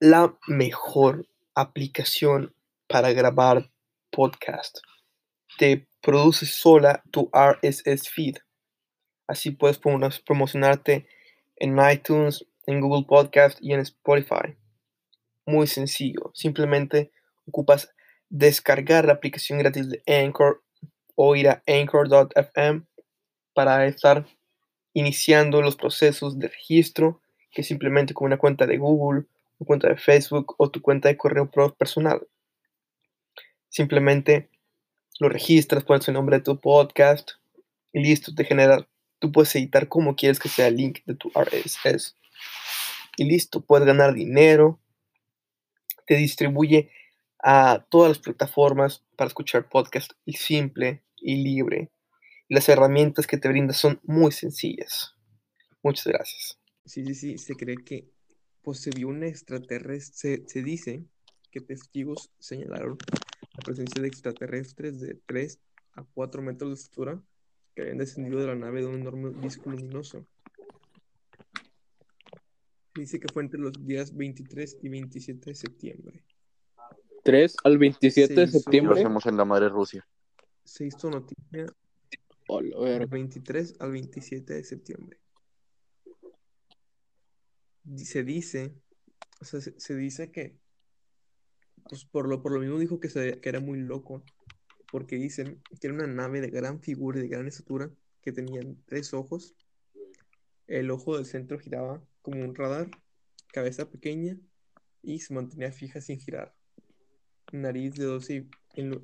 la 0.00 0.36
mejor 0.46 1.26
aplicación 1.54 2.54
para 2.88 3.12
grabar 3.12 3.70
podcast. 4.10 4.78
Te 5.58 5.86
produce 6.00 6.46
sola 6.46 7.02
tu 7.10 7.30
RSS 7.32 8.08
feed. 8.10 8.36
Así 9.26 9.50
puedes 9.52 9.80
promo- 9.80 10.22
promocionarte 10.24 11.06
en 11.56 11.78
iTunes, 11.90 12.44
en 12.66 12.80
Google 12.80 13.06
Podcast 13.06 13.58
y 13.60 13.72
en 13.72 13.80
Spotify. 13.80 14.56
Muy 15.46 15.66
sencillo. 15.66 16.30
Simplemente 16.34 17.12
ocupas 17.46 17.90
descargar 18.32 19.04
la 19.04 19.12
aplicación 19.12 19.58
gratis 19.58 19.90
de 19.90 20.02
Anchor 20.06 20.62
o 21.14 21.36
ir 21.36 21.50
a 21.50 21.62
anchor.fm 21.66 22.82
para 23.52 23.86
estar 23.86 24.26
iniciando 24.94 25.60
los 25.60 25.76
procesos 25.76 26.38
de 26.38 26.48
registro 26.48 27.20
que 27.50 27.62
simplemente 27.62 28.14
con 28.14 28.26
una 28.26 28.38
cuenta 28.38 28.66
de 28.66 28.78
Google, 28.78 29.26
tu 29.58 29.66
cuenta 29.66 29.88
de 29.88 29.98
Facebook 29.98 30.54
o 30.56 30.70
tu 30.70 30.80
cuenta 30.80 31.10
de 31.10 31.18
correo 31.18 31.50
personal. 31.76 32.26
Simplemente 33.68 34.48
lo 35.20 35.28
registras, 35.28 35.84
pones 35.84 36.08
el 36.08 36.14
nombre 36.14 36.38
de 36.38 36.42
tu 36.42 36.58
podcast 36.58 37.32
y 37.92 38.00
listo, 38.00 38.34
te 38.34 38.46
genera, 38.46 38.88
tú 39.18 39.30
puedes 39.30 39.54
editar 39.56 39.88
como 39.88 40.16
quieres 40.16 40.38
que 40.38 40.48
sea 40.48 40.68
el 40.68 40.78
link 40.78 41.00
de 41.04 41.14
tu 41.16 41.30
RSS. 41.34 42.16
Y 43.18 43.24
listo, 43.24 43.60
puedes 43.60 43.86
ganar 43.86 44.14
dinero, 44.14 44.80
te 46.06 46.16
distribuye 46.16 46.90
a 47.42 47.84
todas 47.90 48.10
las 48.10 48.18
plataformas 48.18 49.04
para 49.16 49.28
escuchar 49.28 49.68
podcast 49.68 50.12
y 50.24 50.34
simple 50.34 51.02
y 51.16 51.42
libre. 51.42 51.90
Las 52.48 52.68
herramientas 52.68 53.26
que 53.26 53.38
te 53.38 53.48
brinda 53.48 53.74
son 53.74 54.00
muy 54.04 54.32
sencillas. 54.32 55.16
Muchas 55.82 56.06
gracias. 56.06 56.58
Sí, 56.84 57.04
sí, 57.04 57.14
sí, 57.14 57.38
se 57.38 57.54
cree 57.54 57.76
que 57.76 58.08
pues, 58.62 58.80
se 58.80 58.90
vio 58.90 59.08
un 59.08 59.24
extraterrestre, 59.24 60.38
se, 60.38 60.48
se 60.48 60.62
dice 60.62 61.04
que 61.50 61.60
testigos 61.60 62.30
señalaron 62.38 62.96
la 63.54 63.62
presencia 63.64 64.00
de 64.00 64.08
extraterrestres 64.08 65.00
de 65.00 65.20
3 65.26 65.60
a 65.94 66.04
4 66.14 66.42
metros 66.42 66.70
de 66.70 66.84
altura 66.84 67.22
que 67.74 67.82
habían 67.82 67.98
descendido 67.98 68.40
de 68.40 68.46
la 68.46 68.54
nave 68.54 68.80
de 68.80 68.86
un 68.86 69.00
enorme 69.00 69.30
disco 69.40 69.70
luminoso. 69.70 70.26
Dice 72.94 73.18
que 73.18 73.32
fue 73.32 73.42
entre 73.42 73.58
los 73.58 73.72
días 73.86 74.14
23 74.14 74.78
y 74.82 74.88
27 74.88 75.50
de 75.50 75.54
septiembre. 75.54 76.24
3 77.22 77.56
al 77.64 77.78
27 77.78 78.34
de 78.34 78.46
lo 78.46 78.52
septiembre. 78.52 79.00
hacemos 79.00 79.26
en 79.26 79.36
la 79.36 79.44
madre 79.44 79.68
Rusia. 79.68 80.06
Se 80.64 80.86
hizo 80.86 81.10
noticia 81.10 81.66
Hola, 82.48 82.76
del 82.76 82.98
verga. 82.98 83.06
23 83.06 83.76
al 83.80 83.92
27 83.92 84.54
de 84.54 84.64
septiembre. 84.64 85.18
Se 87.96 88.22
dice, 88.22 88.74
o 89.40 89.44
sea, 89.44 89.60
se, 89.60 89.78
se 89.78 89.96
dice 89.96 90.30
que, 90.30 90.56
pues 91.88 92.04
por 92.04 92.28
lo, 92.28 92.42
por 92.42 92.52
lo 92.52 92.60
mismo 92.60 92.78
dijo 92.78 93.00
que, 93.00 93.08
se, 93.08 93.40
que 93.40 93.48
era 93.48 93.60
muy 93.60 93.80
loco, 93.80 94.24
porque 94.90 95.16
dicen 95.16 95.60
que 95.80 95.86
era 95.86 95.94
una 95.94 96.06
nave 96.06 96.40
de 96.40 96.50
gran 96.50 96.80
figura 96.80 97.18
y 97.18 97.22
de 97.22 97.28
gran 97.28 97.48
estatura, 97.48 97.90
que 98.20 98.32
tenían 98.32 98.82
tres 98.86 99.14
ojos. 99.14 99.54
El 100.66 100.90
ojo 100.90 101.16
del 101.16 101.26
centro 101.26 101.58
giraba 101.58 102.02
como 102.22 102.44
un 102.44 102.54
radar, 102.54 102.88
cabeza 103.52 103.90
pequeña 103.90 104.38
y 105.02 105.18
se 105.18 105.34
mantenía 105.34 105.72
fija 105.72 106.00
sin 106.00 106.18
girar. 106.18 106.54
Nariz 107.52 107.94
de 107.94 108.04
12, 108.04 108.34
y- 108.34 108.48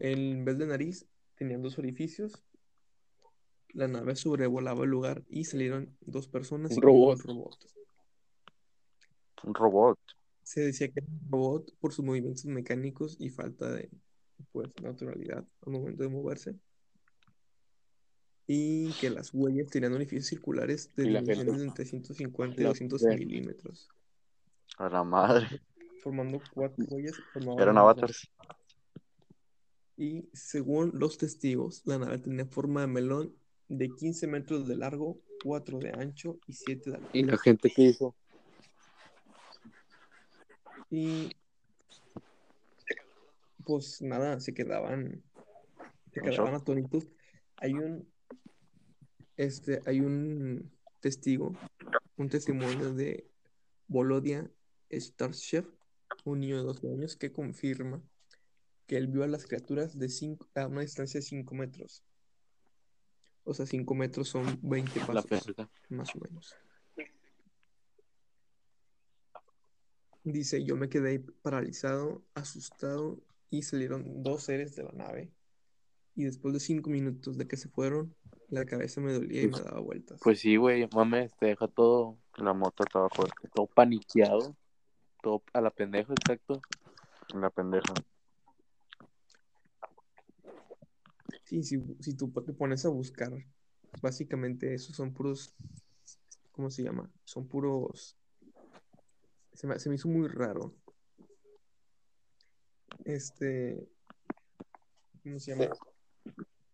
en, 0.00 0.44
vez 0.44 0.58
de 0.58 0.66
nariz, 0.66 1.06
tenían 1.36 1.62
dos 1.62 1.78
orificios 1.78 2.44
la 3.74 3.86
nave 3.86 4.16
sobrevolaba 4.16 4.84
el 4.84 4.90
lugar 4.90 5.22
y 5.28 5.44
salieron 5.44 5.94
dos 6.00 6.26
personas 6.26 6.72
Un 6.72 6.78
y 6.78 6.80
robot. 6.80 7.18
un 7.20 7.24
robot. 7.26 7.58
Un 9.44 9.54
robot. 9.54 9.98
Se 10.42 10.62
decía 10.62 10.88
que 10.88 11.00
era 11.00 11.06
un 11.06 11.30
robot 11.30 11.74
por 11.78 11.92
sus 11.92 12.02
movimientos 12.04 12.46
mecánicos 12.46 13.16
y 13.20 13.28
falta 13.28 13.70
de 13.70 13.90
pues, 14.52 14.70
naturalidad 14.82 15.44
al 15.66 15.72
momento 15.72 16.02
de 16.02 16.08
moverse. 16.08 16.56
y 18.46 18.90
que 18.94 19.10
las 19.10 19.34
huellas 19.34 19.68
tenían 19.70 19.92
orificios 19.92 20.24
circulares 20.26 20.90
de 20.96 21.04
dimensiones 21.04 21.58
de 21.58 21.64
entre 21.66 21.84
150 21.84 22.58
y 22.58 22.64
la 22.64 22.70
200 22.70 23.02
gente- 23.02 23.16
milímetros, 23.18 23.88
A 24.78 24.88
la 24.88 25.04
madre. 25.04 25.60
Formando 26.08 26.40
cuatro 26.54 26.86
huellas. 26.88 27.20
Eran 27.58 27.76
avatars. 27.76 28.30
Y 29.98 30.26
según 30.32 30.90
los 30.94 31.18
testigos, 31.18 31.82
la 31.84 31.98
nave 31.98 32.18
tenía 32.18 32.46
forma 32.46 32.80
de 32.80 32.86
melón 32.86 33.36
de 33.68 33.90
15 33.90 34.26
metros 34.26 34.66
de 34.66 34.76
largo, 34.76 35.20
4 35.44 35.78
de 35.80 35.90
ancho 35.90 36.38
y 36.46 36.54
7 36.54 36.90
de 36.90 36.96
alto. 36.96 37.10
¿Y 37.12 37.24
la 37.24 37.36
gente 37.36 37.68
que 37.68 37.82
hizo? 37.82 38.16
Y 40.88 41.30
pues 43.66 44.00
nada, 44.00 44.40
se 44.40 44.54
quedaban, 44.54 45.22
se 46.14 46.22
quedaban 46.22 46.54
atónitos. 46.54 47.06
Hay 47.56 47.74
un, 47.74 48.10
este, 49.36 49.82
hay 49.84 50.00
un 50.00 50.72
testigo, 51.00 51.54
un 52.16 52.30
testimonio 52.30 52.94
de 52.94 53.28
Volodia 53.88 54.50
Starshev, 54.90 55.66
un 56.30 56.40
niño 56.40 56.56
de 56.58 56.62
12 56.64 56.88
años, 56.90 57.16
que 57.16 57.32
confirma 57.32 58.02
que 58.86 58.96
él 58.96 59.06
vio 59.08 59.22
a 59.22 59.26
las 59.26 59.46
criaturas 59.46 59.98
de 59.98 60.08
cinco, 60.08 60.48
a 60.54 60.66
una 60.66 60.80
distancia 60.80 61.20
de 61.20 61.26
5 61.26 61.54
metros. 61.54 62.02
O 63.44 63.54
sea, 63.54 63.66
5 63.66 63.94
metros 63.94 64.28
son 64.28 64.58
20 64.62 65.00
La 65.00 65.06
pasos, 65.06 65.54
más 65.88 66.14
o 66.14 66.18
menos. 66.20 66.54
Dice, 70.24 70.62
yo 70.64 70.76
me 70.76 70.88
quedé 70.88 71.20
paralizado, 71.42 72.22
asustado, 72.34 73.18
y 73.50 73.62
salieron 73.62 74.22
dos 74.22 74.42
seres 74.42 74.76
de 74.76 74.82
la 74.82 74.92
nave. 74.92 75.32
Y 76.14 76.24
después 76.24 76.52
de 76.52 76.60
cinco 76.60 76.90
minutos 76.90 77.38
de 77.38 77.46
que 77.46 77.56
se 77.56 77.68
fueron, 77.68 78.14
la 78.50 78.66
cabeza 78.66 79.00
me 79.00 79.12
dolía 79.12 79.42
y 79.42 79.46
me 79.46 79.52
Pues- 79.52 79.64
daba 79.64 79.80
vueltas. 79.80 80.20
Pues 80.22 80.40
sí, 80.40 80.56
güey, 80.56 80.86
mames, 80.92 81.32
te 81.38 81.46
deja 81.46 81.68
todo, 81.68 82.18
La 82.36 82.52
moto 82.52 82.84
estaba 82.84 83.08
fuerte. 83.08 83.48
todo 83.54 83.66
paniqueado, 83.68 84.56
todo 85.22 85.42
a 85.52 85.60
la 85.60 85.70
pendeja, 85.70 86.12
exacto. 86.12 86.60
La 87.34 87.50
pendeja. 87.50 87.94
Sí, 91.44 91.62
si, 91.62 91.78
si 92.00 92.14
tú 92.14 92.30
te 92.44 92.52
pones 92.52 92.84
a 92.84 92.88
buscar, 92.90 93.30
básicamente 94.02 94.74
esos 94.74 94.96
son 94.96 95.12
puros, 95.14 95.54
¿cómo 96.52 96.70
se 96.70 96.82
llama? 96.82 97.10
Son 97.24 97.46
puros, 97.48 98.16
se 99.52 99.66
me, 99.66 99.78
se 99.78 99.88
me 99.88 99.96
hizo 99.96 100.08
muy 100.08 100.28
raro. 100.28 100.74
Este, 103.04 103.88
¿cómo 105.22 105.38
se 105.38 105.52
llama? 105.52 105.72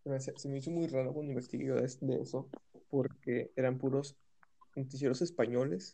Se 0.03 0.09
me, 0.09 0.15
hace- 0.17 0.37
se 0.37 0.49
me 0.49 0.57
hizo 0.59 0.71
muy 0.71 0.87
raro 0.87 1.13
cuando 1.13 1.31
investigué 1.31 1.71
de, 1.71 1.81
de 2.01 2.21
eso, 2.21 2.49
porque 2.89 3.51
eran 3.55 3.77
puros 3.77 4.15
noticieros 4.75 5.21
españoles 5.21 5.93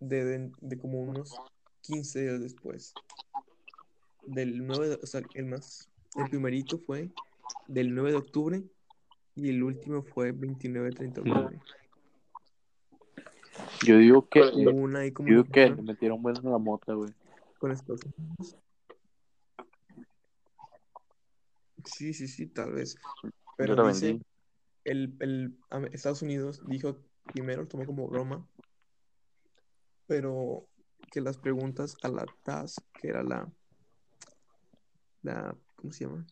de, 0.00 0.24
de, 0.24 0.50
de 0.60 0.78
como 0.78 1.00
unos 1.02 1.40
15 1.82 2.22
días 2.22 2.40
después. 2.40 2.94
Del 4.26 4.66
9, 4.66 4.88
de- 4.88 4.98
o 5.02 5.06
sea, 5.06 5.22
el 5.34 5.46
más, 5.46 5.88
el 6.16 6.28
primerito 6.28 6.78
fue 6.78 7.10
del 7.66 7.94
9 7.94 8.12
de 8.12 8.18
octubre 8.18 8.62
y 9.36 9.48
el 9.50 9.62
último 9.62 10.02
fue 10.02 10.32
29-30 10.32 11.22
de 11.22 11.30
octubre. 11.30 11.60
Yo 13.84 13.98
digo 13.98 14.28
que, 14.28 14.40
una 14.72 15.00
ahí 15.00 15.12
yo 15.16 15.24
digo 15.24 15.44
que 15.44 15.68
le 15.70 15.82
metieron 15.82 16.22
buenos 16.22 16.42
en 16.44 16.50
la 16.50 16.58
mota, 16.58 16.94
güey. 16.94 17.12
con 17.58 17.70
Unidos. 18.16 18.56
Sí, 21.84 22.14
sí, 22.14 22.28
sí, 22.28 22.46
tal 22.46 22.72
vez. 22.72 22.96
Pero 23.56 23.76
dice, 23.88 24.20
el, 24.84 25.14
el 25.20 25.58
Estados 25.92 26.22
Unidos 26.22 26.62
dijo 26.66 26.98
primero, 27.32 27.66
tomó 27.66 27.84
como 27.84 28.08
broma, 28.08 28.46
pero 30.06 30.66
que 31.10 31.20
las 31.20 31.38
preguntas 31.38 31.96
a 32.02 32.08
la 32.08 32.26
TAS, 32.42 32.82
que 32.92 33.08
era 33.08 33.22
la, 33.22 33.50
la, 35.22 35.56
¿cómo 35.76 35.92
se 35.92 36.04
llama? 36.04 36.26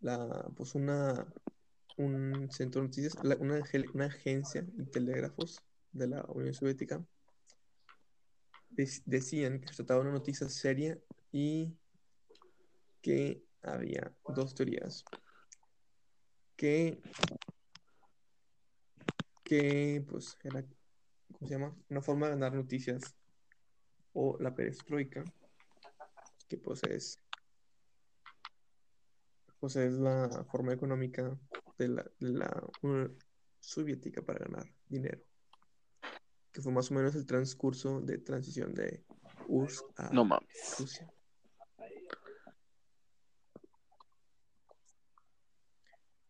La, 0.00 0.48
pues 0.54 0.74
una, 0.74 1.26
un 1.96 2.48
centro 2.50 2.80
de 2.82 2.88
noticias, 2.88 3.14
una, 3.40 3.56
age- 3.58 3.90
una 3.94 4.06
agencia 4.06 4.62
de 4.62 4.84
telégrafos 4.86 5.62
de 5.92 6.06
la 6.08 6.24
Unión 6.28 6.54
Soviética, 6.54 7.04
dec- 8.70 9.02
decían 9.06 9.60
que 9.60 9.68
se 9.68 9.76
trataba 9.76 10.00
de 10.02 10.08
una 10.10 10.18
noticia 10.18 10.48
seria 10.48 10.98
y 11.32 11.74
que 13.02 13.42
había 13.62 14.12
dos 14.28 14.54
teorías. 14.54 15.04
Que, 16.56 17.00
que 19.44 20.04
pues 20.08 20.36
era, 20.42 20.64
¿cómo 21.38 21.48
se 21.48 21.54
llama? 21.54 21.76
Una 21.88 22.02
forma 22.02 22.26
de 22.26 22.32
ganar 22.32 22.54
noticias. 22.54 23.14
O 24.14 24.36
la 24.40 24.54
perestroika, 24.54 25.22
que 26.48 26.56
pues 26.56 26.82
es, 26.84 27.20
pues 29.60 29.76
es 29.76 29.92
la 29.92 30.44
forma 30.50 30.72
económica 30.72 31.38
de 31.76 31.88
la, 31.88 32.02
de 32.18 32.30
la 32.30 32.66
Soviética 33.60 34.22
para 34.22 34.44
ganar 34.44 34.66
dinero. 34.88 35.22
Que 36.50 36.62
fue 36.62 36.72
más 36.72 36.90
o 36.90 36.94
menos 36.94 37.14
el 37.14 37.26
transcurso 37.26 38.00
de 38.00 38.18
transición 38.18 38.74
de 38.74 39.04
URSS 39.46 39.84
a 39.96 40.10
No 40.10 40.24
mames. 40.24 40.76
Rusia. 40.78 41.12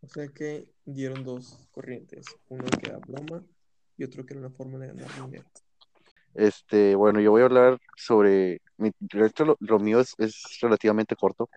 O 0.03 0.09
sea 0.09 0.29
que 0.29 0.69
dieron 0.85 1.23
dos 1.23 1.69
corrientes, 1.71 2.27
uno 2.49 2.65
que 2.65 2.89
era 2.89 2.99
broma 2.99 3.47
y 3.99 4.05
otro 4.05 4.25
que 4.25 4.35
era 4.35 4.41
una 4.41 4.51
forma 4.51 4.79
de 4.79 4.87
ganar 4.87 5.09
dinero. 5.15 5.45
Este, 6.35 6.95
bueno, 6.95 7.21
yo 7.21 7.33
voy 7.33 7.43
a 7.43 7.47
hablar 7.47 7.79
sobre. 7.97 8.63
Mi, 8.77 8.93
lo, 9.11 9.57
lo 9.59 9.79
mío 9.81 9.99
es, 10.01 10.15
es 10.19 10.59
relativamente 10.63 11.17
corto, 11.17 11.51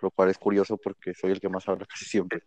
lo 0.00 0.10
cual 0.12 0.30
es 0.30 0.38
curioso 0.38 0.76
porque 0.76 1.14
soy 1.14 1.32
el 1.32 1.40
que 1.40 1.48
más 1.48 1.68
habla 1.68 1.84
casi 1.90 2.04
siempre. 2.04 2.44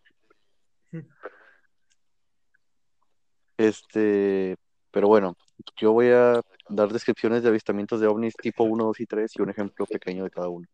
Este, 3.58 4.56
pero 4.90 5.08
bueno, 5.08 5.36
yo 5.76 5.92
voy 5.92 6.08
a 6.08 6.40
dar 6.68 6.92
descripciones 6.92 7.42
de 7.42 7.50
avistamientos 7.50 8.00
de 8.00 8.06
ovnis 8.06 8.34
tipo 8.34 8.64
1, 8.64 8.84
2 8.84 9.00
y 9.00 9.06
3 9.06 9.32
y 9.36 9.42
un 9.42 9.50
ejemplo 9.50 9.86
pequeño 9.86 10.24
de 10.24 10.30
cada 10.30 10.48
uno. 10.48 10.66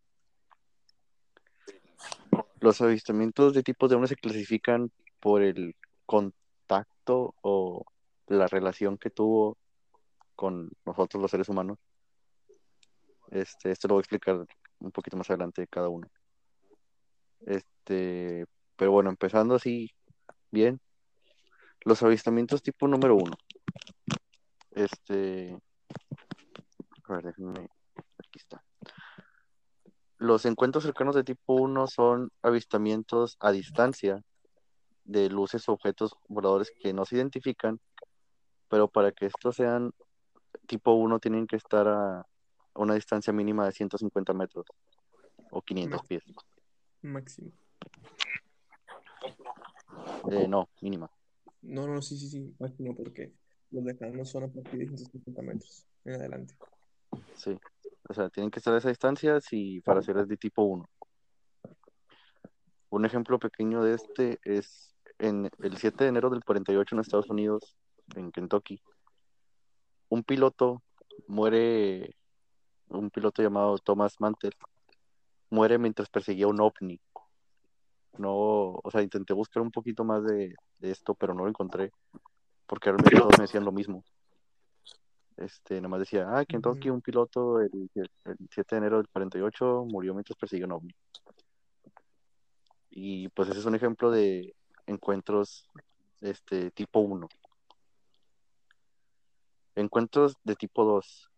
Los 2.60 2.80
avistamientos 2.80 3.54
de 3.54 3.64
tipos 3.64 3.90
de 3.90 3.96
ovnis 3.96 4.10
se 4.10 4.16
clasifican 4.16 4.92
por 5.18 5.42
el 5.42 5.74
contacto 6.06 7.34
o 7.42 7.84
la 8.36 8.46
relación 8.46 8.98
que 8.98 9.10
tuvo 9.10 9.58
con 10.34 10.70
nosotros 10.84 11.20
los 11.20 11.30
seres 11.30 11.48
humanos. 11.48 11.78
Este, 13.30 13.70
esto 13.70 13.88
lo 13.88 13.94
voy 13.94 14.00
a 14.00 14.02
explicar 14.02 14.46
un 14.80 14.92
poquito 14.92 15.16
más 15.16 15.30
adelante 15.30 15.66
cada 15.66 15.88
uno. 15.88 16.08
Este, 17.40 18.46
pero 18.76 18.92
bueno, 18.92 19.10
empezando 19.10 19.54
así, 19.54 19.90
bien. 20.50 20.80
Los 21.84 22.02
avistamientos 22.02 22.62
tipo 22.62 22.86
número 22.86 23.16
uno. 23.16 23.36
Este, 24.70 25.58
a 27.04 27.12
ver, 27.14 27.24
déjenme, 27.24 27.68
aquí 28.18 28.38
está. 28.38 28.62
Los 30.18 30.44
encuentros 30.46 30.84
cercanos 30.84 31.16
de 31.16 31.24
tipo 31.24 31.54
1 31.54 31.88
son 31.88 32.30
avistamientos 32.42 33.36
a 33.40 33.50
distancia 33.50 34.22
de 35.04 35.28
luces 35.28 35.68
o 35.68 35.72
objetos 35.72 36.14
voladores 36.28 36.72
que 36.80 36.92
no 36.92 37.04
se 37.04 37.16
identifican, 37.16 37.80
pero 38.72 38.88
para 38.88 39.12
que 39.12 39.26
estos 39.26 39.56
sean 39.56 39.92
tipo 40.66 40.94
1 40.94 41.18
tienen 41.18 41.46
que 41.46 41.56
estar 41.56 41.86
a 41.86 42.26
una 42.74 42.94
distancia 42.94 43.30
mínima 43.30 43.66
de 43.66 43.72
150 43.72 44.32
metros 44.32 44.64
o 45.50 45.60
500 45.60 46.00
Ma- 46.00 46.08
pies. 46.08 46.24
Máximo. 47.02 47.52
Eh, 50.30 50.48
no, 50.48 50.70
mínima. 50.80 51.10
No, 51.60 51.86
no, 51.86 52.00
sí, 52.00 52.16
sí, 52.16 52.30
sí, 52.30 52.56
máximo 52.58 52.96
porque 52.96 53.34
los 53.72 53.84
lejanos 53.84 54.30
son 54.30 54.44
a 54.44 54.48
partir 54.48 54.78
de 54.78 54.86
150 54.86 55.42
metros 55.42 55.86
en 56.06 56.14
adelante. 56.14 56.54
Sí. 57.34 57.54
O 58.08 58.14
sea, 58.14 58.30
tienen 58.30 58.50
que 58.50 58.58
estar 58.60 58.72
a 58.72 58.78
esa 58.78 58.88
distancia 58.88 59.38
si 59.42 59.82
para 59.82 60.00
ser 60.00 60.26
de 60.26 60.36
tipo 60.38 60.62
1. 60.62 60.88
Un 62.88 63.04
ejemplo 63.04 63.38
pequeño 63.38 63.82
de 63.82 63.96
este 63.96 64.38
es 64.44 64.96
en 65.18 65.50
el 65.58 65.76
7 65.76 66.04
de 66.04 66.08
enero 66.08 66.30
del 66.30 66.42
48 66.42 66.94
en 66.94 67.00
Estados 67.02 67.28
Unidos, 67.28 67.76
en 68.14 68.32
Kentucky. 68.32 68.80
Un 70.08 70.22
piloto 70.24 70.82
muere, 71.26 72.14
un 72.88 73.10
piloto 73.10 73.42
llamado 73.42 73.78
Thomas 73.78 74.20
Mantel, 74.20 74.54
muere 75.50 75.78
mientras 75.78 76.08
perseguía 76.08 76.46
un 76.46 76.60
ovni. 76.60 77.00
No, 78.18 78.80
o 78.82 78.90
sea, 78.90 79.02
intenté 79.02 79.32
buscar 79.32 79.62
un 79.62 79.70
poquito 79.70 80.04
más 80.04 80.22
de, 80.24 80.54
de 80.78 80.90
esto, 80.90 81.14
pero 81.14 81.34
no 81.34 81.44
lo 81.44 81.48
encontré, 81.48 81.92
porque 82.66 82.90
realmente 82.90 83.16
todos 83.16 83.38
me 83.38 83.44
decían 83.44 83.64
lo 83.64 83.72
mismo. 83.72 84.04
Este, 85.36 85.80
nomás 85.80 86.00
decía, 86.00 86.28
ah, 86.28 86.44
Kentucky, 86.44 86.90
un 86.90 87.00
piloto 87.00 87.60
el, 87.60 87.90
el 87.94 88.36
7 88.50 88.74
de 88.74 88.78
enero 88.78 88.96
del 88.98 89.08
48 89.08 89.86
murió 89.88 90.12
mientras 90.12 90.36
perseguía 90.36 90.66
un 90.66 90.72
ovni. 90.72 90.94
Y 92.90 93.28
pues 93.30 93.48
ese 93.48 93.60
es 93.60 93.64
un 93.64 93.74
ejemplo 93.74 94.10
de 94.10 94.54
encuentros 94.86 95.68
este 96.20 96.70
tipo 96.70 97.00
1. 97.00 97.26
Encuentros 99.74 100.34
de 100.44 100.54
tipo 100.54 100.84
2. 100.84 101.30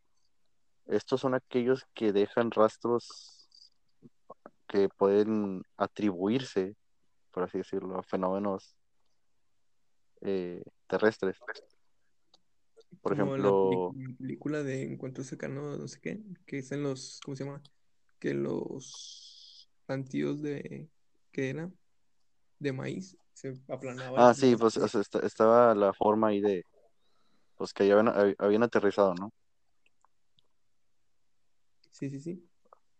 Estos 0.86 1.20
son 1.20 1.34
aquellos 1.34 1.84
que 1.94 2.12
dejan 2.12 2.50
rastros 2.50 3.70
que 4.66 4.88
pueden 4.88 5.62
atribuirse, 5.76 6.76
por 7.30 7.44
así 7.44 7.58
decirlo, 7.58 7.98
a 7.98 8.02
fenómenos 8.02 8.76
eh, 10.20 10.62
terrestres. 10.88 11.38
Por 13.00 13.12
Como 13.12 13.36
la 13.36 13.44
ejemplo, 13.52 13.94
peli- 13.94 14.14
película 14.14 14.62
de 14.62 14.82
Encuentro 14.82 15.22
Cercano, 15.24 15.76
no 15.76 15.88
sé 15.88 16.00
qué, 16.00 16.20
que 16.46 16.58
es 16.58 16.72
en 16.72 16.82
los, 16.82 17.20
¿cómo 17.24 17.36
se 17.36 17.44
llama? 17.44 17.62
Que 18.18 18.34
los 18.34 19.68
plantíos 19.86 20.42
de, 20.42 20.88
¿qué 21.32 21.50
era? 21.50 21.70
De 22.58 22.72
maíz 22.72 23.16
se 23.34 23.54
aplanaban. 23.68 24.20
ah, 24.20 24.34
sí, 24.34 24.56
pues 24.56 24.76
o 24.76 24.88
sea, 24.88 25.02
estaba 25.22 25.74
la 25.74 25.92
forma 25.92 26.28
ahí 26.28 26.40
de, 26.40 26.64
pues 27.56 27.72
que 27.72 27.86
ya 27.86 27.94
habían, 27.98 28.14
hab- 28.14 28.36
habían 28.38 28.62
aterrizado, 28.62 29.14
¿no? 29.14 29.32
Sí, 31.90 32.10
sí, 32.10 32.20
sí. 32.20 32.48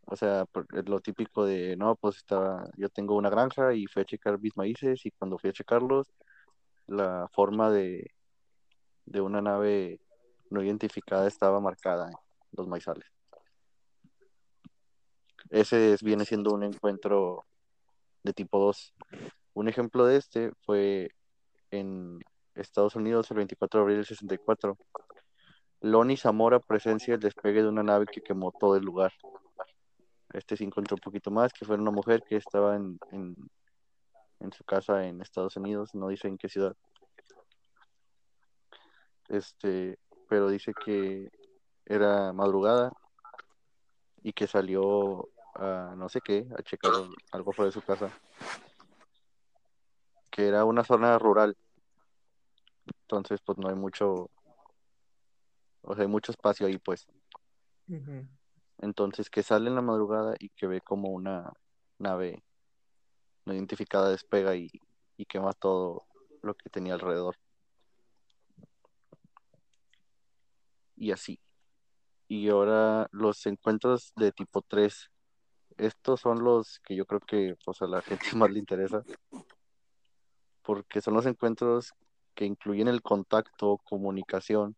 O 0.06 0.16
sea, 0.16 0.44
es 0.76 0.88
lo 0.88 1.00
típico 1.00 1.44
de, 1.46 1.76
no, 1.76 1.96
pues 1.96 2.16
estaba, 2.16 2.70
yo 2.76 2.88
tengo 2.90 3.16
una 3.16 3.30
granja 3.30 3.74
y 3.74 3.86
fui 3.86 4.02
a 4.02 4.04
checar 4.04 4.38
mis 4.40 4.56
maíces 4.56 5.04
y 5.06 5.10
cuando 5.12 5.38
fui 5.38 5.50
a 5.50 5.52
checarlos, 5.52 6.12
la 6.86 7.28
forma 7.32 7.70
de, 7.70 8.10
de 9.06 9.20
una 9.20 9.40
nave 9.42 10.00
no 10.50 10.62
identificada 10.62 11.26
estaba 11.26 11.60
marcada 11.60 12.08
en 12.08 12.14
los 12.52 12.68
maizales. 12.68 13.06
Ese 15.50 15.94
es- 15.94 16.02
viene 16.02 16.24
siendo 16.24 16.52
un 16.52 16.64
encuentro 16.64 17.44
de 18.22 18.32
tipo 18.32 18.58
2. 18.58 18.94
Un 19.54 19.68
ejemplo 19.68 20.06
de 20.06 20.16
este 20.16 20.52
fue 20.64 21.10
en 21.70 22.20
Estados 22.54 22.96
Unidos 22.96 23.30
el 23.30 23.38
24 23.38 23.80
de 23.80 23.82
abril 23.82 23.96
del 23.98 24.06
64. 24.06 24.76
Lonnie 25.80 26.16
Zamora 26.16 26.60
presencia 26.60 27.14
el 27.14 27.20
despegue 27.20 27.62
de 27.62 27.68
una 27.68 27.82
nave 27.82 28.06
que 28.06 28.22
quemó 28.22 28.52
todo 28.52 28.76
el 28.76 28.84
lugar. 28.84 29.12
Este 30.32 30.56
se 30.56 30.64
encontró 30.64 30.96
un 30.96 31.00
poquito 31.00 31.30
más, 31.30 31.52
que 31.52 31.64
fue 31.64 31.76
una 31.76 31.90
mujer 31.90 32.22
que 32.22 32.36
estaba 32.36 32.76
en, 32.76 32.98
en, 33.12 34.52
su 34.52 34.64
casa 34.64 35.06
en 35.06 35.20
Estados 35.20 35.56
Unidos, 35.56 35.94
no 35.94 36.08
dice 36.08 36.26
en 36.28 36.38
qué 36.38 36.48
ciudad. 36.48 36.74
Este, 39.28 39.98
pero 40.28 40.48
dice 40.48 40.72
que 40.84 41.30
era 41.86 42.32
madrugada 42.32 42.92
y 44.22 44.32
que 44.32 44.46
salió 44.46 45.28
a 45.54 45.94
no 45.96 46.08
sé 46.08 46.20
qué, 46.20 46.48
a 46.58 46.62
checar 46.62 46.92
algo 47.30 47.52
fuera 47.52 47.66
de 47.66 47.72
su 47.72 47.82
casa, 47.82 48.10
que 50.30 50.48
era 50.48 50.64
una 50.64 50.82
zona 50.82 51.18
rural. 51.18 51.56
Entonces, 53.16 53.40
pues 53.44 53.58
no 53.58 53.68
hay 53.68 53.74
mucho, 53.74 54.30
o 55.82 55.94
sea, 55.94 56.02
hay 56.02 56.08
mucho 56.08 56.32
espacio 56.32 56.66
ahí, 56.66 56.78
pues. 56.78 57.06
Entonces, 58.78 59.30
que 59.30 59.42
sale 59.42 59.68
en 59.68 59.76
la 59.76 59.82
madrugada 59.82 60.34
y 60.38 60.48
que 60.50 60.66
ve 60.66 60.80
como 60.80 61.10
una 61.10 61.52
nave 61.98 62.42
no 63.44 63.54
identificada 63.54 64.10
despega 64.10 64.56
y, 64.56 64.70
y 65.16 65.26
quema 65.26 65.52
todo 65.52 66.06
lo 66.42 66.54
que 66.54 66.70
tenía 66.70 66.94
alrededor. 66.94 67.36
Y 70.96 71.12
así. 71.12 71.38
Y 72.28 72.48
ahora 72.48 73.08
los 73.12 73.44
encuentros 73.46 74.12
de 74.16 74.32
tipo 74.32 74.62
3. 74.62 75.10
Estos 75.76 76.20
son 76.20 76.42
los 76.42 76.80
que 76.80 76.94
yo 76.94 77.04
creo 77.04 77.20
que 77.20 77.56
pues, 77.64 77.82
a 77.82 77.86
la 77.86 78.02
gente 78.02 78.34
más 78.36 78.50
le 78.50 78.58
interesa. 78.58 79.02
Porque 80.62 81.00
son 81.00 81.14
los 81.14 81.26
encuentros 81.26 81.92
que 82.34 82.44
incluyen 82.44 82.88
el 82.88 83.02
contacto, 83.02 83.78
comunicación, 83.84 84.76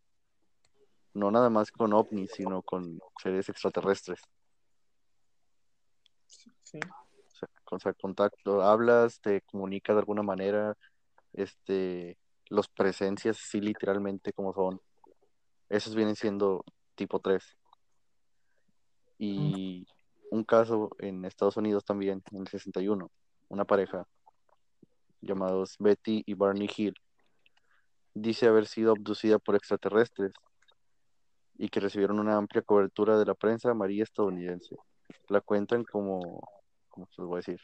no 1.15 1.31
nada 1.31 1.51
más 1.51 1.71
con 1.71 1.93
ovnis, 1.93 2.31
sino 2.33 2.63
con 2.63 3.01
seres 3.23 3.49
extraterrestres. 3.49 4.21
Sí. 6.63 6.79
O 6.79 7.37
sea, 7.39 7.49
o 7.71 7.79
sea, 7.79 7.93
contacto, 7.95 8.63
hablas, 8.63 9.21
te 9.21 9.41
comunicas 9.43 9.97
de 9.97 10.01
alguna 10.01 10.23
manera, 10.23 10.77
este, 11.33 12.19
los 12.49 12.69
presencias 12.69 13.37
sí 13.37 13.61
literalmente 13.61 14.33
como 14.33 14.55
son. 14.55 14.81
Esos 15.69 15.95
vienen 15.95 16.17
siendo 16.17 16.65
tipo 16.95 17.21
3. 17.21 17.43
Y 19.19 19.87
un 20.31 20.45
caso 20.45 20.91
en 20.99 21.25
Estados 21.25 21.57
Unidos 21.57 21.85
también, 21.85 22.23
en 22.31 22.43
el 22.43 22.49
61, 22.49 23.11
una 23.49 23.65
pareja 23.65 24.07
llamados 25.21 25.77
Betty 25.79 26.23
y 26.27 26.35
Barney 26.35 26.69
Hill, 26.75 26.95
dice 28.17 28.47
haber 28.47 28.67
sido 28.67 28.93
abducida 28.93 29.39
por 29.39 29.57
extraterrestres 29.57 30.33
y 31.59 31.69
que 31.69 31.81
recibieron 31.81 32.19
una 32.19 32.37
amplia 32.37 32.63
cobertura 32.63 33.19
de 33.19 33.27
la 33.27 33.35
prensa 33.35 33.71
amarilla 33.71 34.05
estadounidense. 34.05 34.77
La 35.29 35.43
cuentan 35.43 35.85
como, 35.85 36.41
¿cómo 36.89 37.07
se 37.11 37.21
los 37.21 37.29
voy 37.29 37.37
a 37.37 37.45
decir? 37.45 37.61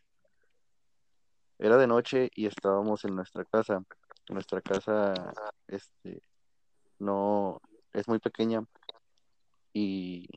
Era 1.59 1.79
de 1.79 1.87
noche 1.87 2.31
y 2.35 2.47
estábamos 2.47 3.05
en 3.05 3.17
nuestra 3.17 3.45
casa. 3.47 3.83
Nuestra 4.29 4.61
casa, 4.61 5.15
este, 5.69 6.23
no, 6.99 7.61
es 7.93 8.07
muy 8.07 8.19
pequeña 8.19 8.63
y, 9.73 10.29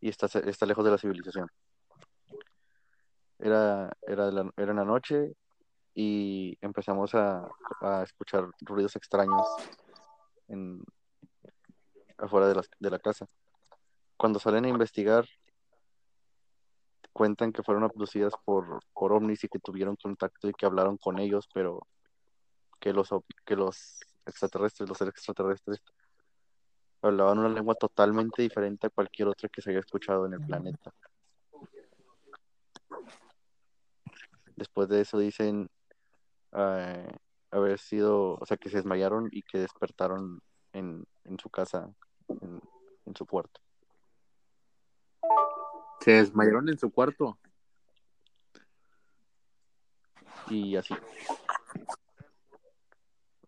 y 0.00 0.08
está, 0.08 0.26
está 0.26 0.66
lejos 0.66 0.84
de 0.84 0.90
la 0.90 0.98
civilización. 0.98 1.48
Era, 3.38 3.92
era, 4.06 4.28
era 4.56 4.70
en 4.70 4.76
la 4.76 4.84
noche 4.84 5.34
y 5.94 6.58
empezamos 6.60 7.14
a, 7.14 7.48
a 7.80 8.02
escuchar 8.02 8.50
ruidos 8.60 8.96
extraños 8.96 9.46
en, 10.48 10.82
afuera 12.18 12.48
de 12.48 12.56
la, 12.56 12.62
de 12.78 12.90
la 12.90 12.98
casa. 12.98 13.26
Cuando 14.16 14.38
salen 14.38 14.64
a 14.64 14.68
investigar, 14.68 15.26
cuentan 17.12 17.52
que 17.52 17.62
fueron 17.62 17.84
abducidas 17.84 18.34
por, 18.44 18.80
por 18.92 19.12
ovnis 19.12 19.44
y 19.44 19.48
que 19.48 19.60
tuvieron 19.60 19.96
contacto 19.96 20.48
y 20.48 20.52
que 20.52 20.66
hablaron 20.66 20.96
con 20.96 21.18
ellos, 21.18 21.48
pero 21.52 21.86
que 22.80 22.92
los, 22.92 23.08
que 23.44 23.56
los 23.56 24.00
extraterrestres, 24.26 24.88
los 24.88 24.98
seres 24.98 25.14
extraterrestres, 25.14 25.80
hablaban 27.02 27.38
una 27.38 27.48
lengua 27.48 27.74
totalmente 27.74 28.42
diferente 28.42 28.86
a 28.86 28.90
cualquier 28.90 29.28
otra 29.28 29.48
que 29.48 29.62
se 29.62 29.70
haya 29.70 29.78
escuchado 29.78 30.26
en 30.26 30.34
el 30.34 30.40
planeta. 30.40 30.92
Después 34.56 34.88
de 34.88 35.00
eso 35.00 35.18
dicen 35.18 35.68
eh, 36.54 37.16
haber 37.50 37.78
sido, 37.78 38.34
o 38.40 38.46
sea, 38.46 38.56
que 38.56 38.70
se 38.70 38.76
desmayaron 38.78 39.28
y 39.30 39.42
que 39.42 39.58
despertaron 39.58 40.40
en, 40.72 41.04
en 41.24 41.38
su 41.38 41.50
casa, 41.50 41.92
en, 42.28 42.60
en 43.06 43.16
su 43.16 43.26
cuarto. 43.26 43.60
Se 46.00 46.12
desmayaron 46.12 46.68
en 46.68 46.78
su 46.78 46.90
cuarto. 46.90 47.38
y 50.50 50.76
así. 50.76 50.94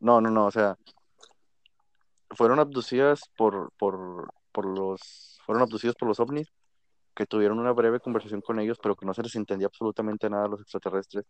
No, 0.00 0.20
no, 0.20 0.30
no, 0.30 0.46
o 0.46 0.50
sea, 0.50 0.76
fueron 2.30 2.58
abducidas 2.58 3.20
por, 3.36 3.72
por, 3.78 4.32
por 4.52 4.66
los, 4.66 5.40
fueron 5.44 5.62
abducidos 5.62 5.96
por 5.96 6.08
los 6.08 6.20
ovnis, 6.20 6.52
que 7.14 7.26
tuvieron 7.26 7.58
una 7.58 7.72
breve 7.72 8.00
conversación 8.00 8.42
con 8.42 8.60
ellos, 8.60 8.78
pero 8.82 8.94
que 8.94 9.06
no 9.06 9.14
se 9.14 9.22
les 9.22 9.34
entendía 9.36 9.68
absolutamente 9.68 10.28
nada 10.28 10.44
a 10.44 10.48
los 10.48 10.60
extraterrestres, 10.60 11.24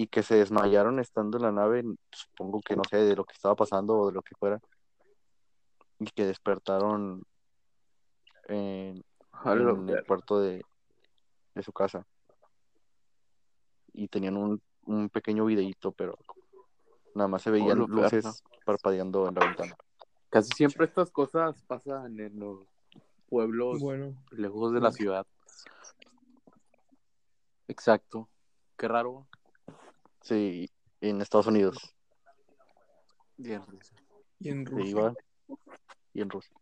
y 0.00 0.06
que 0.06 0.22
se 0.22 0.36
desmayaron 0.36 1.00
estando 1.00 1.38
en 1.38 1.42
la 1.42 1.50
nave, 1.50 1.82
supongo 2.12 2.60
que 2.60 2.76
no 2.76 2.84
sé, 2.88 2.98
de 2.98 3.16
lo 3.16 3.24
que 3.24 3.32
estaba 3.32 3.56
pasando 3.56 3.98
o 3.98 4.06
de 4.06 4.12
lo 4.12 4.22
que 4.22 4.36
fuera, 4.36 4.60
y 5.98 6.06
que 6.06 6.24
despertaron 6.24 7.24
en, 8.44 9.04
en 9.44 9.88
el 9.88 10.04
cuarto 10.06 10.40
de, 10.40 10.64
de 11.52 11.62
su 11.64 11.72
casa. 11.72 12.06
Y 13.92 14.06
tenían 14.06 14.36
un, 14.36 14.62
un 14.86 15.08
pequeño 15.08 15.44
videíto, 15.44 15.90
pero 15.90 16.16
nada 17.16 17.26
más 17.26 17.42
se 17.42 17.50
veían 17.50 17.80
lo 17.80 17.88
luces 17.88 18.44
parpadeando 18.64 19.26
en 19.26 19.34
la 19.34 19.46
ventana. 19.46 19.76
Casi 20.30 20.50
siempre 20.54 20.86
estas 20.86 21.10
cosas 21.10 21.60
pasan 21.62 22.20
en 22.20 22.38
los 22.38 22.68
pueblos 23.28 23.80
Bueno, 23.80 24.14
lejos 24.30 24.72
de 24.72 24.80
la 24.80 24.92
ciudad. 24.92 25.26
Exacto. 27.66 28.28
Qué 28.76 28.86
raro. 28.86 29.26
Sí, 30.22 30.70
en 31.00 31.20
Estados 31.20 31.46
Unidos. 31.46 31.94
Bien. 33.36 33.62
y 34.40 34.48
en 34.48 34.64
Se 34.66 34.70
Rusia. 34.72 34.90
iba 34.90 35.14
y 36.14 36.20
en 36.22 36.30
Rusia. 36.30 36.56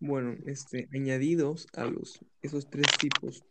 Bueno, 0.00 0.34
este, 0.46 0.88
añadidos 0.94 1.66
a 1.74 1.84
los, 1.84 2.18
esos 2.42 2.68
tres 2.70 2.86
tipos, 2.98 3.44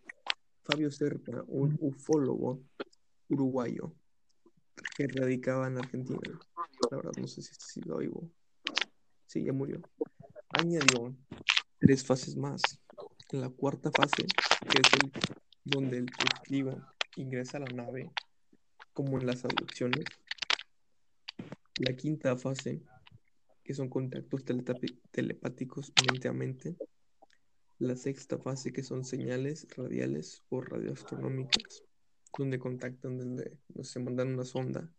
Fabio 0.63 0.89
Serpa, 0.91 1.43
un 1.47 1.77
ufólogo 1.79 2.61
uruguayo 3.29 3.93
que 4.97 5.07
radicaba 5.07 5.67
en 5.67 5.77
Argentina, 5.77 6.19
la 6.91 6.97
verdad 6.97 7.11
no 7.19 7.27
sé 7.27 7.41
si 7.41 7.53
sigue 7.55 7.95
vivo, 7.99 8.29
sí, 9.27 9.43
ya 9.43 9.53
murió, 9.53 9.81
añadió 10.49 11.15
tres 11.79 12.05
fases 12.05 12.35
más. 12.35 12.61
En 13.31 13.41
la 13.41 13.49
cuarta 13.49 13.91
fase, 13.91 14.23
que 14.69 14.77
es 14.81 14.93
el 15.03 15.11
donde 15.65 15.97
el 15.97 16.05
testigo 16.05 16.79
ingresa 17.17 17.57
a 17.57 17.61
la 17.61 17.73
nave, 17.73 18.11
como 18.95 19.19
en 19.19 19.27
las 19.27 19.43
abducciones. 19.43 20.05
La 21.79 21.93
quinta 21.97 22.37
fase, 22.37 22.81
que 23.61 23.73
son 23.73 23.89
contactos 23.89 24.45
telepáticos 25.11 25.91
mente 26.09 26.29
a 26.29 26.33
mente. 26.33 26.77
La 27.77 27.97
sexta 27.97 28.39
fase, 28.39 28.71
que 28.71 28.83
son 28.83 29.03
señales 29.03 29.67
radiales 29.75 30.43
o 30.47 30.61
radioastronómicas, 30.61 31.83
donde 32.37 32.57
contactan, 32.57 33.17
donde 33.17 33.59
sé, 33.83 33.99
mandan 33.99 34.29
una 34.29 34.45
sonda. 34.45 34.89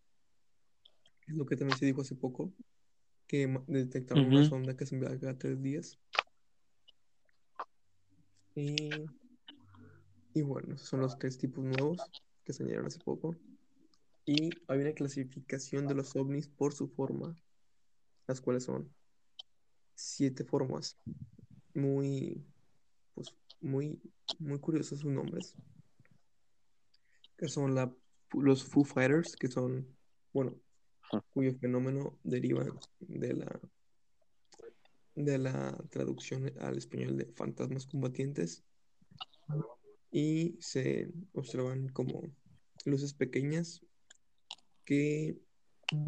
Es 1.26 1.34
lo 1.34 1.46
que 1.46 1.56
también 1.56 1.78
se 1.78 1.86
dijo 1.86 2.02
hace 2.02 2.14
poco, 2.14 2.52
que 3.26 3.48
detectaron 3.66 4.26
una 4.26 4.44
sonda 4.44 4.76
que 4.76 4.84
se 4.84 4.94
enviaba 4.94 5.18
cada 5.18 5.38
tres 5.38 5.62
días. 5.62 5.98
Y, 8.54 8.76
y 10.34 10.42
bueno, 10.42 10.74
esos 10.74 10.88
son 10.88 11.00
los 11.00 11.18
tres 11.18 11.38
tipos 11.38 11.64
nuevos 11.64 11.98
que 12.44 12.52
se 12.52 12.62
añadieron 12.62 12.88
hace 12.88 12.98
poco. 12.98 13.34
Y 14.28 14.50
hay 14.66 14.80
una 14.80 14.92
clasificación 14.92 15.86
de 15.86 15.94
los 15.94 16.16
ovnis 16.16 16.48
por 16.48 16.74
su 16.74 16.88
forma, 16.88 17.36
las 18.26 18.40
cuales 18.40 18.64
son 18.64 18.92
siete 19.94 20.44
formas. 20.44 20.98
Muy, 21.74 22.44
pues, 23.14 23.32
muy, 23.60 24.02
muy 24.40 24.58
curiosos 24.58 24.98
sus 24.98 25.12
nombres. 25.12 25.54
Que 27.36 27.46
son 27.46 27.76
la, 27.76 27.94
los 28.32 28.64
Foo 28.64 28.82
Fighters, 28.82 29.36
que 29.36 29.46
son, 29.46 29.96
bueno, 30.32 30.56
cuyo 31.32 31.54
fenómeno 31.54 32.18
deriva 32.24 32.66
de 32.98 33.32
la, 33.32 33.60
de 35.14 35.38
la 35.38 35.84
traducción 35.88 36.52
al 36.58 36.78
español 36.78 37.16
de 37.16 37.26
fantasmas 37.26 37.86
combatientes. 37.86 38.64
Y 40.10 40.56
se 40.58 41.12
observan 41.32 41.90
como 41.90 42.22
luces 42.84 43.14
pequeñas 43.14 43.85
que 44.86 45.36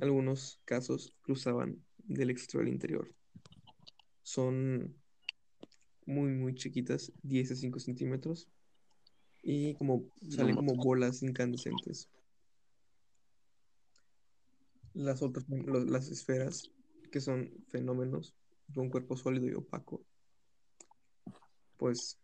algunos 0.01 0.61
casos 0.65 1.15
cruzaban 1.21 1.85
del 1.99 2.31
exterior 2.31 2.65
al 2.65 2.73
interior. 2.73 3.15
Son 4.23 4.97
muy, 6.07 6.33
muy 6.33 6.55
chiquitas, 6.55 7.13
10 7.23 7.53
a 7.53 7.57
5 7.57 7.81
centímetros, 7.81 8.49
y 9.43 9.75
como 9.75 10.11
salen 10.31 10.57
como 10.57 10.75
bolas 10.75 11.23
incandescentes. 11.23 12.09
Las 14.95 15.23
otras, 15.23 15.45
las 15.49 16.09
esferas, 16.09 16.71
que 17.13 17.21
son 17.21 17.53
fenómenos 17.69 18.35
de 18.69 18.81
un 18.81 18.91
cuerpo 18.91 19.17
sólido 19.17 19.47
y 19.47 19.55
opaco, 19.55 20.03
pues, 21.77 22.19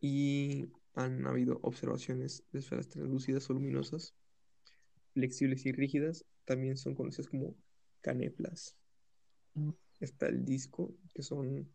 y 0.00 0.68
han 0.94 1.26
habido 1.26 1.58
observaciones 1.62 2.44
de 2.52 2.58
esferas 2.58 2.88
translúcidas 2.88 3.48
o 3.48 3.54
luminosas, 3.54 4.14
flexibles 5.12 5.66
y 5.66 5.72
rígidas, 5.72 6.24
también 6.44 6.76
son 6.76 6.94
conocidas 6.94 7.28
como 7.28 7.54
caneplas. 8.00 8.76
Está 10.00 10.26
el 10.26 10.44
disco, 10.44 10.94
que 11.14 11.22
son 11.22 11.68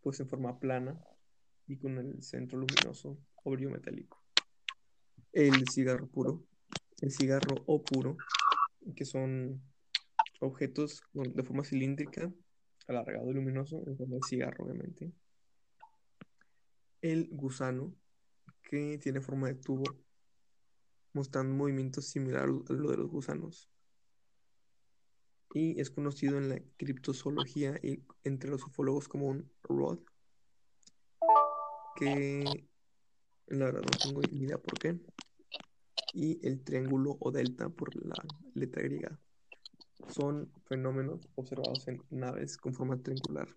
pues 0.00 0.20
en 0.20 0.28
forma 0.28 0.58
plana 0.60 0.98
y 1.66 1.76
con 1.76 1.98
el 1.98 2.22
centro 2.22 2.58
luminoso 2.58 3.18
o 3.42 3.50
brillo 3.50 3.70
metálico. 3.70 4.22
El 5.32 5.68
cigarro 5.68 6.06
puro, 6.06 6.44
el 7.00 7.10
cigarro 7.10 7.56
o 7.66 7.82
puro, 7.82 8.16
que 8.94 9.04
son 9.04 9.60
objetos 10.40 11.02
de 11.12 11.42
forma 11.42 11.64
cilíndrica, 11.64 12.32
alargado 12.86 13.30
y 13.30 13.34
luminoso, 13.34 13.82
en 13.86 13.96
forma 13.96 14.16
de 14.16 14.22
cigarro, 14.22 14.64
obviamente. 14.64 15.12
El 17.02 17.28
gusano, 17.30 17.94
que 18.62 18.98
tiene 18.98 19.20
forma 19.20 19.48
de 19.48 19.56
tubo, 19.56 19.84
mostrando 21.12 21.54
movimientos 21.54 22.06
similares 22.06 22.54
a 22.68 22.72
lo 22.72 22.90
de 22.90 22.96
los 22.96 23.10
gusanos. 23.10 23.70
Y 25.54 25.80
es 25.80 25.90
conocido 25.90 26.38
en 26.38 26.50
la 26.50 26.60
criptozoología 26.76 27.78
y 27.82 28.02
entre 28.24 28.50
los 28.50 28.64
ufólogos 28.64 29.08
como 29.08 29.28
un 29.28 29.50
rod, 29.62 29.98
que 31.96 32.68
la 33.46 33.66
verdad 33.66 33.82
no 33.82 33.98
tengo 33.98 34.20
ni 34.30 34.44
idea 34.44 34.58
por 34.58 34.78
qué. 34.78 35.00
Y 36.12 36.46
el 36.46 36.62
triángulo 36.62 37.16
o 37.20 37.30
delta 37.30 37.68
por 37.68 37.94
la 37.96 38.14
letra 38.54 38.82
griega. 38.82 39.18
Son 40.08 40.50
fenómenos 40.66 41.28
observados 41.34 41.86
en 41.88 42.02
naves 42.10 42.56
con 42.56 42.72
forma 42.72 43.02
triangular, 43.02 43.48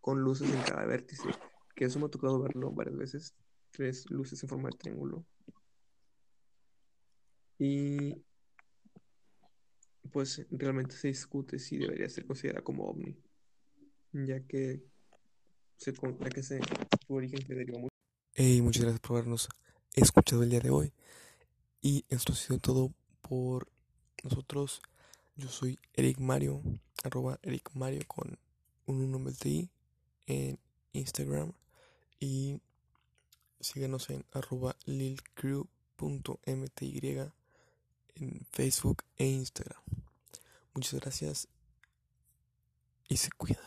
con 0.00 0.20
luces 0.20 0.52
en 0.52 0.62
cada 0.62 0.84
vértice, 0.86 1.28
que 1.74 1.84
eso 1.84 1.98
me 1.98 2.06
ha 2.06 2.08
tocado 2.08 2.40
verlo 2.40 2.72
varias 2.72 2.96
veces, 2.96 3.34
tres 3.70 4.10
luces 4.10 4.42
en 4.42 4.48
forma 4.48 4.70
de 4.70 4.78
triángulo. 4.78 5.24
Y 7.58 8.22
pues 10.12 10.46
realmente 10.50 10.96
se 10.96 11.08
discute 11.08 11.58
si 11.58 11.78
debería 11.78 12.08
ser 12.08 12.26
considerada 12.26 12.62
como 12.62 12.84
ovni, 12.84 13.16
ya 14.12 14.40
que 14.46 14.82
se, 15.76 15.92
ya 15.92 16.28
que 16.30 16.42
se, 16.42 16.60
su 17.06 17.14
origen 17.14 17.46
se 17.46 17.54
deriva 17.54 17.78
mucho. 17.78 17.94
Hey, 18.34 18.60
muchas 18.62 18.82
gracias 18.82 19.00
por 19.00 19.16
habernos 19.16 19.48
escuchado 19.94 20.42
el 20.42 20.50
día 20.50 20.60
de 20.60 20.70
hoy. 20.70 20.92
Y 21.80 22.04
esto 22.08 22.32
ha 22.32 22.36
sido 22.36 22.58
todo 22.58 22.92
por 23.22 23.68
nosotros. 24.22 24.82
Yo 25.36 25.48
soy 25.48 25.78
Eric 25.94 26.18
Mario, 26.18 26.62
arroba 27.04 27.38
Eric 27.42 27.70
Mario 27.74 28.02
con 28.06 28.38
un 28.86 29.02
1 29.02 29.18
en 29.18 29.24
vez 29.24 29.38
de 29.40 29.48
I 29.50 29.70
en 30.26 30.58
Instagram. 30.92 31.52
Y 32.18 32.60
síguenos 33.60 34.10
en 34.10 34.24
arroba 34.32 34.76
lilcrew.mty 34.86 35.76
en 38.16 38.46
Facebook 38.50 39.04
e 39.16 39.26
Instagram. 39.26 39.82
Muchas 40.74 41.00
gracias 41.00 41.48
y 43.08 43.16
se 43.16 43.30
cuidan. 43.30 43.64